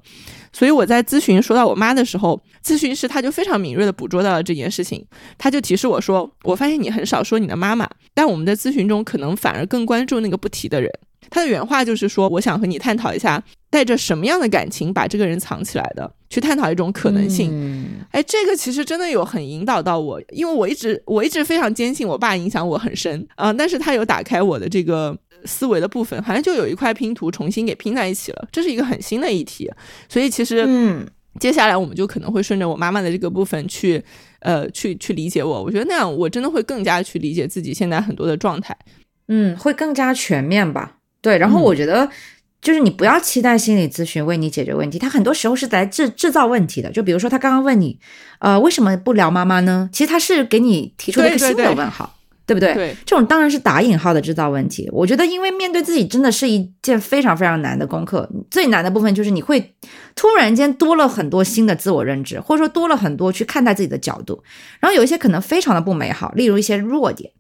[0.53, 5.05] 所以我在咨询说到我妈的时候，咨询师他就非常敏锐的捕捉到了这件事情，
[5.37, 10.91] 他就提示我说：“我发现你很少说你的妈妈，但我们的咨询中可能反而更关注那个不提的人。”
[11.31, 16.11] 他的原话就是说：“我想和你探讨一下。”带着什么样的感情把这个人藏起来的？
[16.31, 17.53] 去探讨一种可能性。
[18.11, 25.15] 哎，这个其实真的有很引导到我，因为我一直我一直非常坚信我爸影响我很深啊，但是他有打开我的这个
[25.45, 28.49] 思维的部分，好像就有一块拼图重新给拼在一起了。
[28.51, 29.71] 这是一个很新的议题，
[30.09, 31.07] 所以其实嗯，
[31.39, 34.03] 接下来我们就可能会顺着我妈妈的这个部分去
[34.41, 35.63] 呃去去理解我。
[35.63, 38.75] 我觉得那样我真的会更加去理解自己现在很多的状态，
[39.29, 40.96] 嗯，会更加全面吧。
[41.27, 42.09] 对，然后我觉得。
[42.63, 46.91] 就是你不要期待心理咨询为你解决问题，他很多时候是在制制造问题的。
[46.91, 47.97] 就比如说他刚刚问你，
[48.41, 49.89] 呃，为什么不聊妈妈呢？
[49.93, 52.75] 其实他是给你提出了一个新的问号，对不对？
[52.75, 54.89] 对，这种当然是打引号的制造问题。
[54.91, 58.29] 我觉得，因为面对自己真的是一件非常非常难的功课。
[58.51, 59.75] 最难的部分就是你会
[60.17, 64.43] 突然间多了很多新的自我认知，或者说多了很多去看待自己的角度，
[64.81, 67.31] 然后有一些可能非常的不美好，例如一些弱点。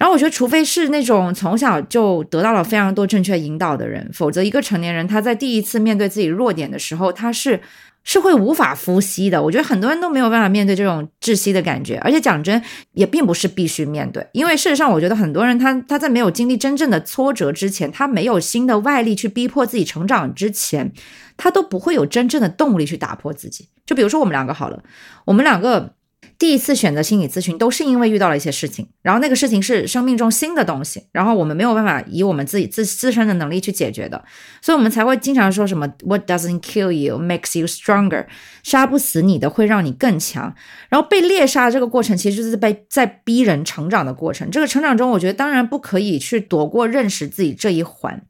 [0.00, 7.60] 然后我觉得，除非是那种从小就得到了非常多正确引导的人，否则一个成年人他在第一次面对自己弱点的时候，他是
[8.02, 9.42] 是会无法呼吸的。
[9.42, 20.90] 我觉得很多人都没有办法面对这种窒息的感觉，而且讲真，也并不是必须面对，因为事实上，我觉得很多人他他在没有经历真正的挫折之前，他没有新的外力去逼迫自己成长之前，
[21.36, 23.68] 他都不会有真正的动力去打破自己。
[23.84, 24.82] 就比如说我们两个好了，
[25.26, 25.92] 我们两个。
[26.40, 34.24] 第一次选择心理咨询，都是因为遇到了一些事情，然后那个事情是生命中新的东西，然后我们没有办法以我们自己自自身的能力去解决的，
[34.62, 38.24] 所以我们才会经常说什么 “What doesn't kill you makes you stronger”，
[38.62, 40.54] 杀不死你的会让你更强。
[40.88, 44.50] 然后被猎杀这个过程，其实就是被在逼人成长的过程。
[44.50, 48.22] 这个成长中，我觉得当然不可以去躲过认识自己这一环。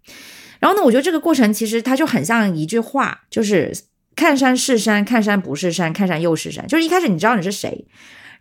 [0.59, 3.73] 然后呢，我觉得这个过程其实它就很像一句话，就是。
[4.17, 6.67] 看山是山，看山不是山，看山又是山。
[6.67, 7.87] 就是一开始你知道你是谁。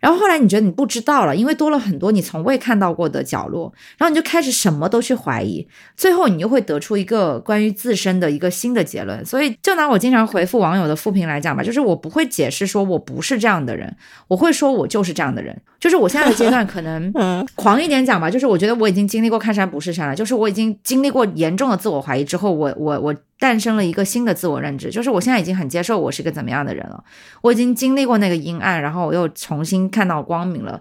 [0.00, 9.22] 然后后来你觉得你不知道了，因为多了很多你从未看到过的角落，然后你就开始什么都去怀疑，最后你又会得出一个关于自身的一个新的结论。
[9.26, 13.94] 所以就拿我经常回复网友的复评来讲吧，就是我不会解释说我不是这样的人，
[14.28, 15.54] 我会说我就是这样的人。
[15.78, 17.12] 就是我现在的阶段可能
[17.54, 23.14] 狂一点讲吧，就是我觉得我已经经历过看山不是山了，就是我已经经历过严重的自我怀疑之后，我我我。
[23.40, 27.02] 诞生了一个新的自我认知，就是我现在已经很接受我是个怎么样的人了。
[27.40, 30.80] 我已经经历过那个阴暗，然后我又重新看到光明了。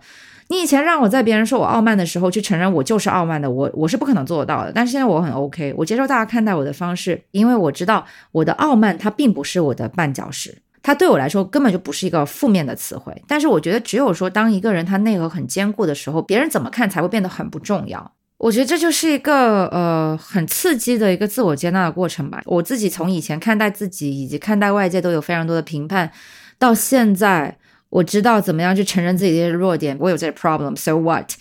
[0.50, 4.72] 你以前让我在别人说我傲慢的时候去承认我就是傲慢的，我我是不可能做得到的。
[4.74, 13.24] 但是现在我很 OK，我接受大家看待我的方式，因为我知道我的傲慢它并不是我的绊脚石，它对我来说根本就不是一个负面的词汇。
[13.28, 18.12] 但是我觉得只有说当一个人他内核很坚固的时候，别人怎么看才会变得很不重要。
[18.40, 22.42] 我觉得这就是一个呃很刺激的一个自我接纳的过程吧。
[22.46, 26.10] 我自己从以前看待自己以及看待外界都有非常多的评判，
[26.58, 27.58] 到现在
[27.90, 29.98] 我知道怎么样去承认自己的弱点。
[30.00, 31.34] 我有这个 problem，so what？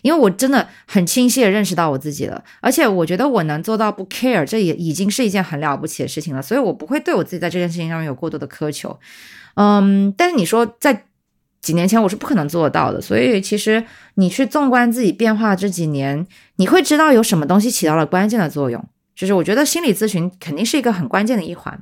[0.00, 6.40] 因为我真的很清晰的认识到我自己了，而且我觉得我能做到不 care，这也已经是一件很了不起的事情了。
[6.40, 8.98] 所以我不会对我自己在这件事情上面有过多的苛求。
[9.56, 11.04] 嗯，但是你说在。
[11.66, 13.82] 几年前我是不可能做得到的，所以其实
[14.14, 16.24] 你去纵观自己变化这几年，
[16.58, 18.84] 你会知道有什么东西起到了关键的作用。
[19.16, 21.76] 就是我觉得心理咨询肯定是一个很关键的一环。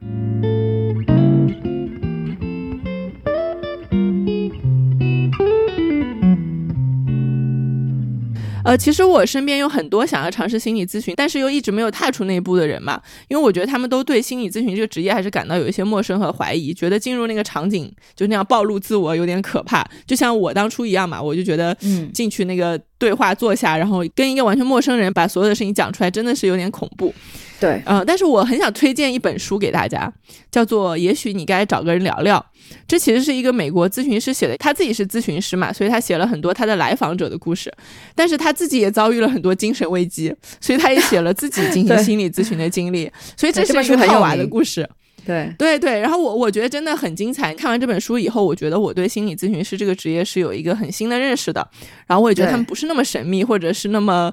[8.64, 27.14] 呃，其实我身边有很多想要尝试心理咨询，但是又一直没有踏出那一步的人嘛，因为我觉得他们都对心理咨询这个职业还是感到有一些陌生和怀疑，觉得进入那个场景就那样暴露自我有点可怕，就像我当初一样嘛，我就觉得，嗯，进去那个对话坐下，然后跟一个完全陌生人把所有的事情讲出来，真的是有点恐怖。
[27.60, 30.12] 对，嗯，但是我很想推荐一本书给大家，
[30.50, 32.44] 叫做《也许你该找个人聊聊》。
[32.86, 37.72] 这其实是一个美国咨询师写的，他自己是咨询师嘛，所以他写了很多他的来访者的故事。
[38.14, 43.10] 但是他自己也遭遇了很多精神危机，所以他也写了自己进行心理咨询的经历。
[43.36, 44.88] 所以这是一个很好玩的故事。
[45.26, 47.54] 对对对，然后我我觉得真的很精彩。
[47.54, 51.66] 看完这本书以后，我觉得我对心理咨询师这个职业是有一个很新的认识的。
[52.06, 54.30] 然后我也觉得他们不是那么神秘，或者是那么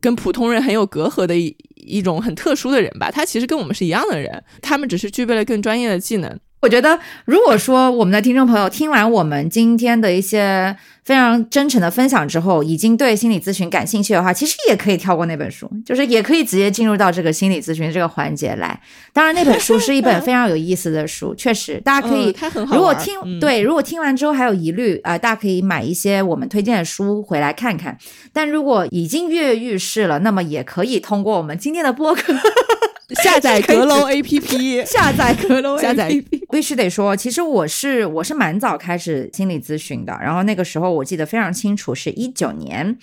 [0.00, 3.10] 跟普通人很有隔阂的一一种很特殊的人吧。
[3.10, 6.38] 他其实跟我们是一样的人，他们只是具备了更专业的技能。
[6.62, 18.80] 我觉得，如果说我们的听众朋友听完我们今天的一些非常真诚的分享之后，已经对心理咨询感兴趣的话，其实也可以跳过那本书， 就是也可以直接进入到这个心理咨询这个环节来。
[19.12, 22.32] 当然，那本书是一本非常有意思的书，确实大家可以。
[22.72, 27.98] 如果听对，如果听完之后还有疑虑啊，大家可以买一些我们推荐的书回来看看。
[28.32, 32.32] 但如果已经跃跃欲试了，那么也可以通过我们今天的播客。
[33.22, 36.08] 下载阁楼 APP，下载阁楼下载。
[36.52, 42.98] 必须得说，其实我是我是蛮早开始心理咨询的，然后那个时候我记得非常清楚，是一九年。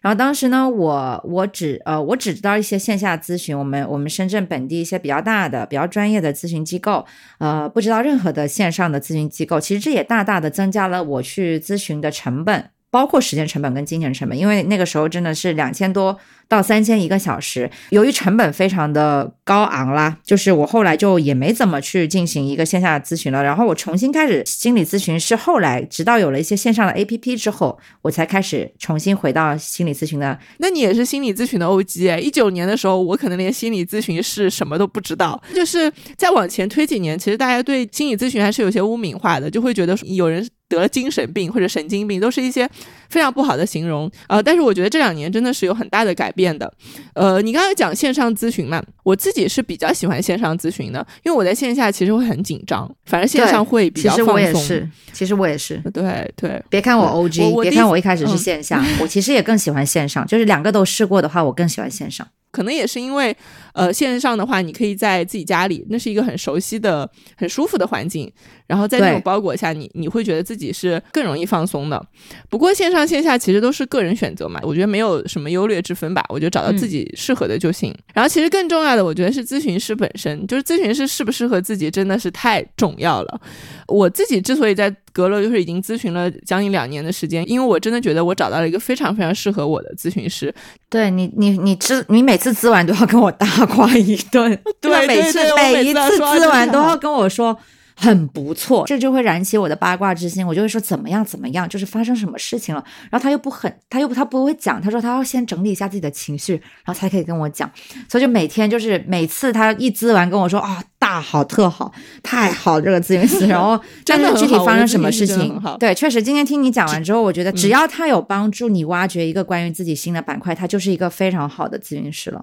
[0.00, 7.06] 然后当时呢，我我只呃我只知道一些线下咨询，我们我们深圳本地一些比较大的、比较专业的咨询机构，
[7.38, 9.60] 呃，不知道任何的线上的咨询机构。
[9.60, 16.16] 其实这也大大的增加了我去咨询的成本，包括时间成本跟金钱成本，因为那个时候真的是两千多。
[16.46, 23.42] 到三千一个小时，由于成本非常的高昂啦，就是我后来就也没怎么去进行一个线下咨询了。
[23.42, 30.38] 然后我重新开始心理咨询，是后来直到有了一些线上的 APP 之后，我才开始重新回到心理咨询的。
[30.58, 35.42] 那你也是心理咨询的 OG 一九年的时候，我可能连心理咨询是什么都不知道。
[35.54, 42.68] 就是再往前推几年，其实大家对心理咨询还是有些污名化的，就会觉得有人得了精神病或者神经病，都是一些
[43.10, 44.10] 非常不好的形容。
[44.28, 46.72] 呃，但是我觉得这两年真的是有很大的改变的，
[47.14, 54.26] 呃，你刚才讲线上咨询嘛，我自己是比较喜欢线上咨询的，因为我在线下其实会很紧张，反正线上会比较放松。
[54.26, 56.62] 其实我也是，其实我也是，对对。
[56.70, 62.26] 别看我 O G，别看我一开始是线下，我其实也更喜欢线上，就是两个都试过的话，我更喜欢线上。
[62.50, 63.36] 可能也是因为，
[63.72, 68.32] 呃，线上的话，你可以在自己家里，那是一个很熟悉的、很舒服的环境。
[68.66, 72.02] 然后在那种包裹下，你你会觉得自己是更容易放松的。
[72.48, 76.24] 不过线上线下其实都是个人选择嘛，我觉得没有什么优劣之分吧。
[76.28, 77.94] 我觉得找到自己适合的就行。
[78.14, 83.40] 然后其实更重要的，我觉得是咨询师本身，就是咨询师适不适合自己，真的是太重要了。
[83.86, 90.52] 我自己之所以在阁楼就是已经咨询了将近两年的时间，因为我真的觉得我找到了一个非常非常适合我的咨询师。
[90.88, 97.58] 对你，你你咨你每次咨完都要跟我大夸一顿， 对，每次每一次咨完都要跟我说。
[97.96, 100.46] 很不错，这就会燃起我的八卦之心。
[100.46, 102.84] 我就会说怎么样怎么样，就是发生什么事情了。
[103.10, 104.80] 然后他又不很，他又他不会讲。
[104.80, 107.70] 他说他要先整理一下自己的情绪，然后才可以跟我讲。
[108.08, 110.82] 所以就每天就是每次他一滋完跟我说啊。
[111.04, 111.92] 大好特好，
[112.22, 115.60] 太好这个咨询师， 然后真的具体发生什么事情？
[115.78, 122.42] 对，确实今天听你讲完之后，我觉得只要他有帮助你挖掘一个关于自己新的板块，他就是一个非常好的咨询师了。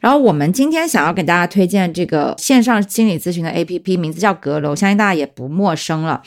[0.00, 6.22] 然后我们今天想要给大家推荐这个线上心理咨询的 APP，名字叫阁楼，相信大家也不陌生了。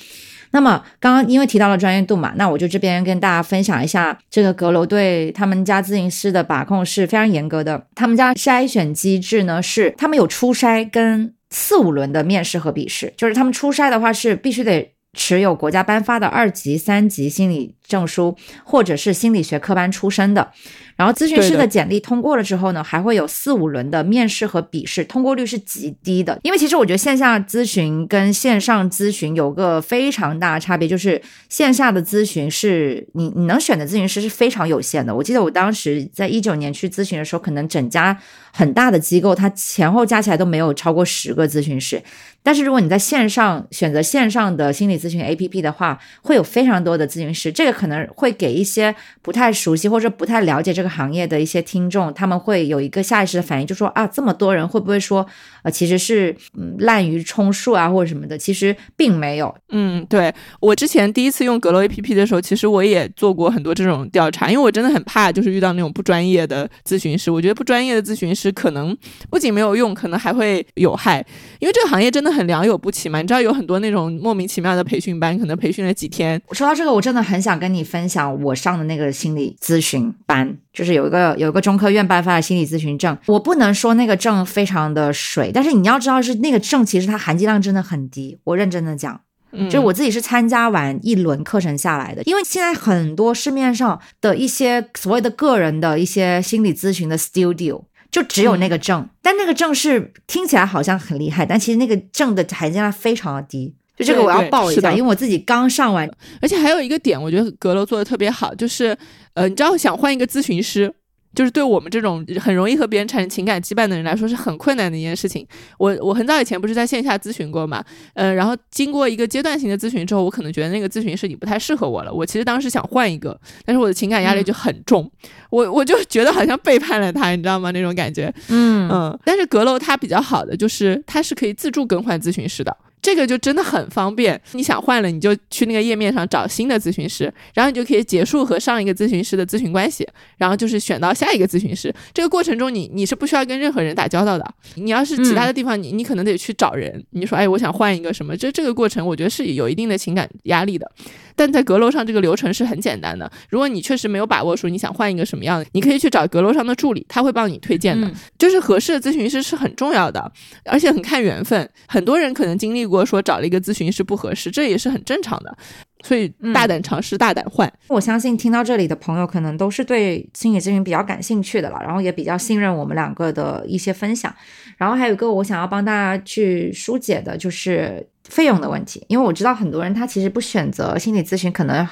[0.52, 7.88] 那么刚刚因为提到了专业度嘛，那我就这边跟大家分享一下，这个阁楼对他们家咨询师的把控是非常严格的。
[7.96, 20.52] 他们家筛选机制呢是，他们有初筛跟四五轮的面试和笔试，就是他们初筛的话是必须得持有国家颁发的二级、三级心理证书，或者是心理学科班出身的。
[20.96, 26.40] 然后咨询师的简历通过了之后呢，还会有四五轮的面试和笔试，通过率是极低的。
[26.44, 35.16] 因为其实我觉得线下咨询跟线上咨询有个非常大的差别，就是线下的咨询是你你能选的咨询师是非常有限的。
[35.16, 38.16] 我记得我当时在一九年去咨询的时候，可能整家
[38.54, 42.02] 很大的机构，它前后加起来都没有超过十个咨询师。
[42.44, 50.92] 但是如果你在线上选择线上的心理咨询 APP 的话，会有非常多的咨询师，这个可能会给一些不太熟悉或者不太了解这个。
[50.92, 55.26] 行业的一些听众，他们会有一个下意识的反应，就说啊，这么多人会不会说，
[55.64, 58.38] 呃，其实是嗯滥竽充数啊，或者什么的？
[58.38, 59.56] 其实并没有。
[59.70, 67.32] 嗯，对我之前第一次用阁楼 APP 的时候，其实我也做过很多这种调查，因为我真的很怕，就是遇到那种不专业的咨询师。
[67.32, 68.96] 我觉得不专业的咨询师可能
[69.30, 71.18] 不仅没有用，可能还会有害，
[71.60, 73.22] 因为这个行业真的很良莠不齐嘛。
[73.22, 76.42] 你知道有很多那种莫名其妙的培训班，可能培训了几天。
[76.54, 80.58] 说到这个，我真的很想跟你分享我上的那个心理咨询班。
[80.72, 83.18] 就是有一个有一个中科院颁发的心理咨询证。
[83.26, 88.38] 我不能说那个证非常的水，但是你要知道是那个证其实它含金量真的很低。
[88.46, 89.20] 我认真的讲，
[89.66, 97.82] 就是我自己是参加完一轮课程下来的，因为现在很多市面上的一些所谓的个人的一些心理咨询的 studio。
[98.12, 103.74] 就只有那个证，但那个证是听起来好像很厉害，但其实那个证的含金量非常的低。
[103.98, 106.10] 就这个我要报一下，因为我自己刚上完，
[106.42, 108.98] 而且还有一个点，我觉得阁楼做的特别好，就是
[109.34, 110.94] 呃，你知道想换一个咨询师。
[111.34, 115.46] 就是对我们这种很容易和别人产生情感羁绊的人来说是很困难的一件事情。
[115.78, 122.14] 我我很早以前不是在线下咨询过嘛，呃，然后经过一个阶段性的咨询之后，我可能觉得那个咨询师你不太适合我了。
[122.14, 125.10] 我其实当时想换一个，但是我的情感压力就很重，
[125.50, 127.72] 我我就觉得好像背叛了他，你知道吗？
[127.72, 128.34] 那种感觉。
[128.50, 129.20] 嗯嗯。
[129.26, 132.76] 但是阁楼它比较好的就是它是可以自助更换咨询师的。
[133.02, 141.94] 这个就真的很方便，你想换了你就去那个页面上找新的咨询师，然后你就可以结束和上一个咨询师的咨询关系，然后就是选到下一个咨询师。
[142.14, 144.54] 这个过程中你你是不需要跟任何人打交道的。
[144.76, 150.90] 你要是其他的地方，你你可能得去找人，你说哎我想换一个什么，这这个过程我觉得是有一定的情感压力的。
[151.36, 153.32] 但在阁楼上这个流程是很简单的。
[153.50, 158.12] 如果你确实没有把握说你想换一个什么样的，你可以去找阁楼上的助理，他会帮你推荐的。
[158.38, 160.32] 就是合适的咨询师是很重要的，
[160.66, 161.70] 而且很看缘分。
[161.88, 165.58] 很多人可能经历过说找了一个咨询师不合适，这也是很正常的。
[166.04, 167.72] 所以大胆尝试，大胆换。
[167.88, 174.34] 我相信听到这里的朋友可能都是对心理咨询比较感兴趣的了，然后也比较信任我们两个的一些分享。
[174.78, 178.08] 然后还有一个我想要帮大家去疏解的就是。
[178.30, 181.86] 费用的问题，因为我知道很多人他其实不选择心理咨询，可能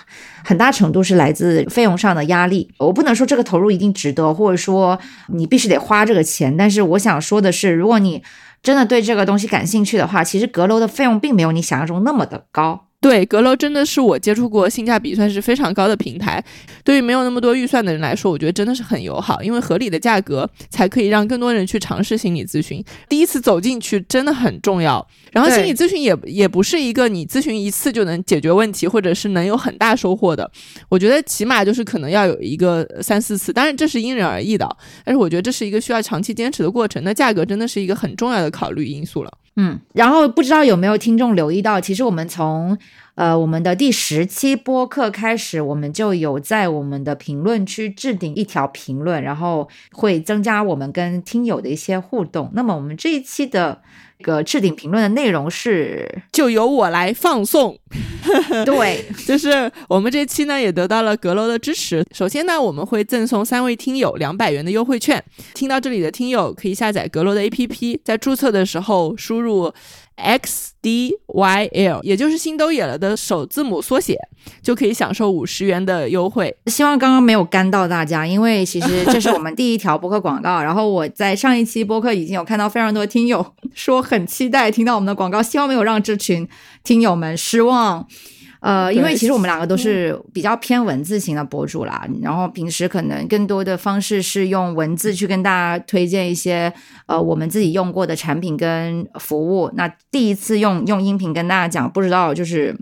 [0.45, 2.71] 很大程度是来自费用上的压力。
[2.77, 4.97] 我不能说这个投入一定值得，或者说
[5.33, 6.55] 你必须得花这个钱。
[6.55, 8.23] 但是我想说的是，如果你
[8.61, 12.88] 真的对这个东西感兴趣的话，其实阁楼的费用并没有你想象中那么的高。
[13.01, 16.43] 对，阁楼真的是我接触过性价比算是非常高的平台。
[16.83, 22.83] 对于没有那么多预算的人来说，我觉得真的是很友好，因为合理的价格才可以让更多人去尝试心理咨询。
[23.07, 25.07] 第一次走进去真的很重要。
[25.31, 30.51] 然后心理咨询也也不是一个你咨询一次就能解决问题，或者是能有很大收获的。
[30.89, 34.67] 我觉得起码就是可能要有一个三四次，当然这是因人而异的。
[35.05, 37.01] 但是我觉得这是一个需要长期坚持的过程。
[37.05, 39.31] 那价格真的是一个很重要的考虑因素了。
[39.61, 42.77] 嗯，然后不知道有没有听众留意到，其实我们从
[43.19, 52.49] 呃我们的第十期播客开始，我们就有在我们的评论区置顶一条评论，然后会增加我们跟听友的一些互动。
[52.53, 53.81] 那么我们这一期的。
[54.21, 57.79] 个置顶评论的内容是，就由我来放送。
[58.65, 62.05] 对，就是我们这期呢也得到了阁楼的支持。
[62.13, 65.23] 首先呢，我们会赠送三位听友两百元的优惠券。
[65.53, 69.73] 听到这里的听友可以下载阁楼的 APP，在注册的时候输入。
[70.21, 74.17] X D Y L，也就是新都野了的首字母缩写，
[74.61, 76.55] 就可以享受五十元的优惠。
[76.67, 80.61] 希望刚刚没有干到大家，因为其实这是我们第一条播客广告。
[80.63, 86.47] 然后我在上一期播客已经有看到非常多听友说很期待听到我们的广告，希望没有让这群
[86.83, 88.07] 听友们失望。
[88.59, 96.71] 呃，因为其实我们两个都是比较偏文字型的博主啦，然后平时可能更多的方式是用文字去跟大家推荐一些
[97.05, 99.71] 呃我们自己用过的产品跟服务。
[99.75, 102.75] 那第一次用用音频跟大家讲，不知道就是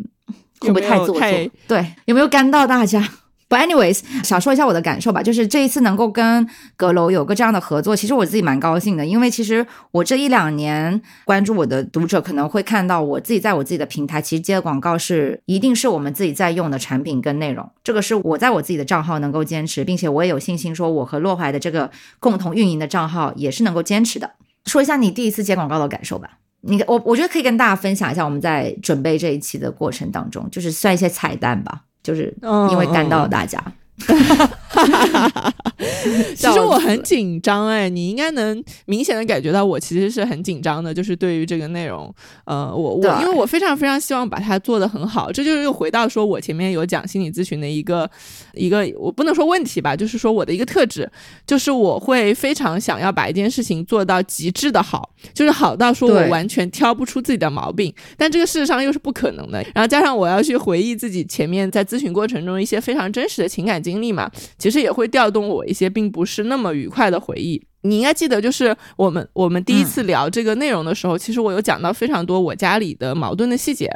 [0.59, 1.19] 会不会太做作？
[1.67, 3.07] 对，有没有干到大家
[3.49, 21.89] ？But anyways，想说一下我的感受吧，就是这一次能够跟阁楼有个这样的合作，其实我自己蛮高兴的，因为其实我这一两年关注我的读者可能会看到我自己在我自己的平台，其实接的广告是一定是我们自己在用的产品跟内容，这个是我在我自己的账号能够坚持，并且我也有信心说我和洛怀的这个
[22.19, 24.31] 共同运营的账号也是能够坚持的。
[24.65, 26.31] 说一下你第一次接广告的感受吧，
[26.61, 31.83] 你我我觉得可以跟大家分享一下我们在准备这一期的过程当中，就是算一些彩蛋吧。
[32.08, 32.34] 就是
[32.72, 33.62] 因为干到了大家。
[36.35, 42.13] 其实我很紧张哎，你应该能明显的感觉到我其实是很紧张的，就是对于这个内容，
[42.45, 48.07] 呃，我我因为我非常非常希望把它做得很好，这就是又回到说我前面有讲心理咨询的一个
[48.53, 51.09] 一个，我不能说问题吧，就是说我的一个特质，
[51.47, 59.65] 就是我会非常想要把一件事情做到极致的好，就是好到说我完全挑不出自己的毛病，但这个事实上又是不可能的。
[59.73, 63.81] 然后加上我要去回忆自己前面在咨询过程中一些非常真实的情感。
[63.88, 67.61] 经历嘛，其实也会调动我一些并不是那么愉快的回忆。
[67.81, 73.89] 你应该记得，就是我们我们第一次聊这个内容的时候，其实我有讲到非常多我家里的矛盾的细节，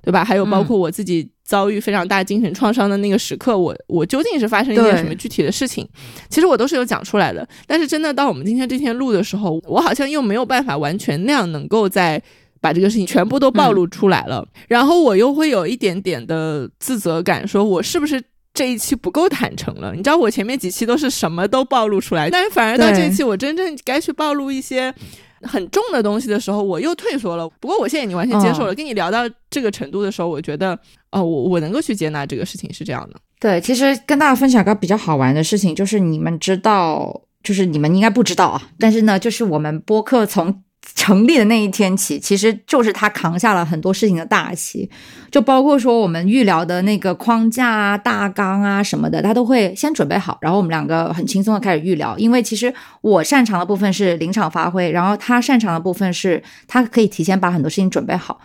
[0.00, 0.24] 对吧？
[0.24, 5.84] 还有包括我自己遭遇非常大精神创伤的那个时刻，我我究竟是发生一件什么具体的事情？
[6.28, 7.48] 其实我都是有讲出来的。
[7.66, 12.22] 但是真的到我们今天这天录的时候，我好像又没有办法完全那样能够在
[12.60, 14.46] 把这个事情全部都暴露出来了。
[14.68, 18.22] 然后我又会有一点点的自责感，说我是不是？
[18.54, 19.92] 这一期不够坦诚了。
[19.92, 24.94] 你知道我前面几期都是什么都暴露出来，但是反而到这一期我真正该去暴露一些
[25.42, 27.48] 很重的东西的时候，我又退缩了。
[27.60, 28.74] 不过我现在已经完全接受了。
[28.74, 30.78] 跟你聊到这个程度的时候，我觉得
[31.10, 33.16] 哦，我我能够去接纳这个事情是这样的。
[33.40, 40.62] 对，其实跟大家分享个比较好玩的事情，就是你们知道，就是你们应该不知道啊，但是呢，就是我们播客从。
[40.94, 44.88] 成立的那一天起，其实就是他扛下了很多事情的大旗，
[45.30, 52.16] 就包括说我们预聊的那个框架啊、大纲啊什么的，他都会先准备好，然后我们两个很轻松的开始预聊。
[52.18, 58.40] 因为其实我擅长的部分是临场发挥，然后他擅长的部分是他可以提前把很多事情准备好。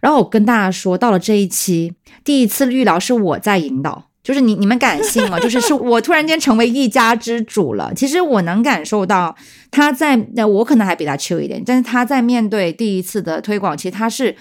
[0.00, 4.10] 然后我跟大家说，到了这一期第一次预聊是我在引导。
[4.26, 5.38] 就是你你们敢信吗？
[5.38, 7.94] 就是是我突然间成为一家之主了。
[7.94, 9.32] 其实我能感受到
[9.70, 14.34] 他在，我可能还比他 chill 一点，但是他在面对第一次的推广，其实他是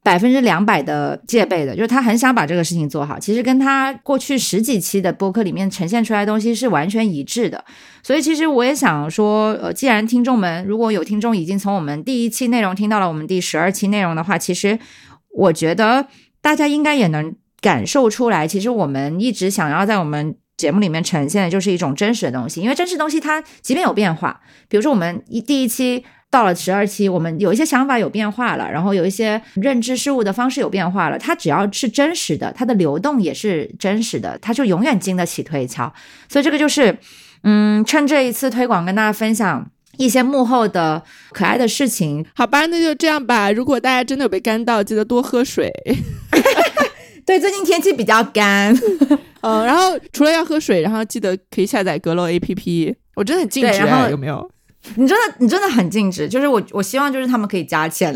[0.00, 3.18] 百分之两百的戒备的，就是他很想把这个事情做好。
[3.18, 7.64] 其实跟他过去十几期的播客里面呈现出来的东西是完全一致的。
[8.04, 14.78] 所以其实我也想说，呃，既然听众们如果有听众已经从我们第一期内容听到了我们第十二期内容的话，其实
[15.34, 16.06] 我觉得
[16.40, 17.34] 大家应该也能。
[17.62, 35.92] 感受出来，其实我们一直想要在我们节目里面呈现的就是一种真实的东西，因为真实东西它即便有变化，比如说我们一第一期到了十二期，我们有一些想法有变化了，然后有一些认知事物的方式有变化了，它只要是真实的，它的流动也是真实的，它就永远经得起推敲。
[36.28, 36.98] 所以这个就是，
[37.44, 41.02] 嗯，趁这一次推广跟大家分享一些幕后的
[41.32, 42.66] 可爱的事情，好吧？
[42.66, 43.52] 那就这样吧。
[43.52, 45.70] 如果大家真的有被干到，记得多喝水。
[47.24, 48.74] 对，最近天气比较干，
[49.42, 52.94] 嗯， 然后除了要喝水，然后记得可以下载阁楼 APP。
[53.14, 53.78] 我真的很静止，
[54.10, 54.50] 有没有？
[54.96, 56.28] 你真的，你真的很静止。
[56.28, 58.12] 就是我，我希望就是他们可以加钱，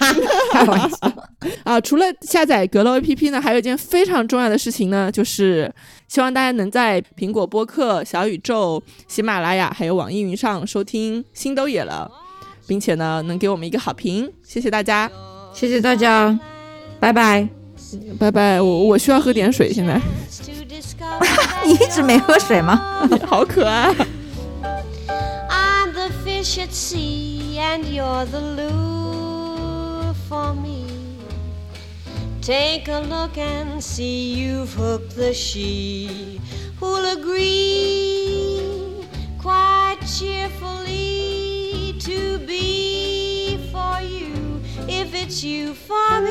[0.50, 0.96] 开玩笑
[1.64, 1.78] 啊！
[1.80, 5.70] 除了下载阁楼 APP 呢，还有一件非常重要的事情呢，就是
[6.08, 12.10] 希望大家能在苹果播客、小宇宙、喜马拉雅还有网易云上收听《心都野了》，
[12.66, 15.10] 并且呢，能给我们一个好评，谢谢大家，
[15.52, 16.38] 谢谢大家，
[16.98, 17.65] 拜拜。
[18.18, 19.72] 拜拜，我我需要喝点水。
[19.72, 20.00] 现在
[21.64, 23.08] 你一直没喝水吗？
[23.26, 23.94] 好可爱。
[32.42, 36.38] Take a look and see you've hooked the she
[36.78, 38.60] who'll agree
[39.42, 46.22] quite cheerfully to be for you if it's you for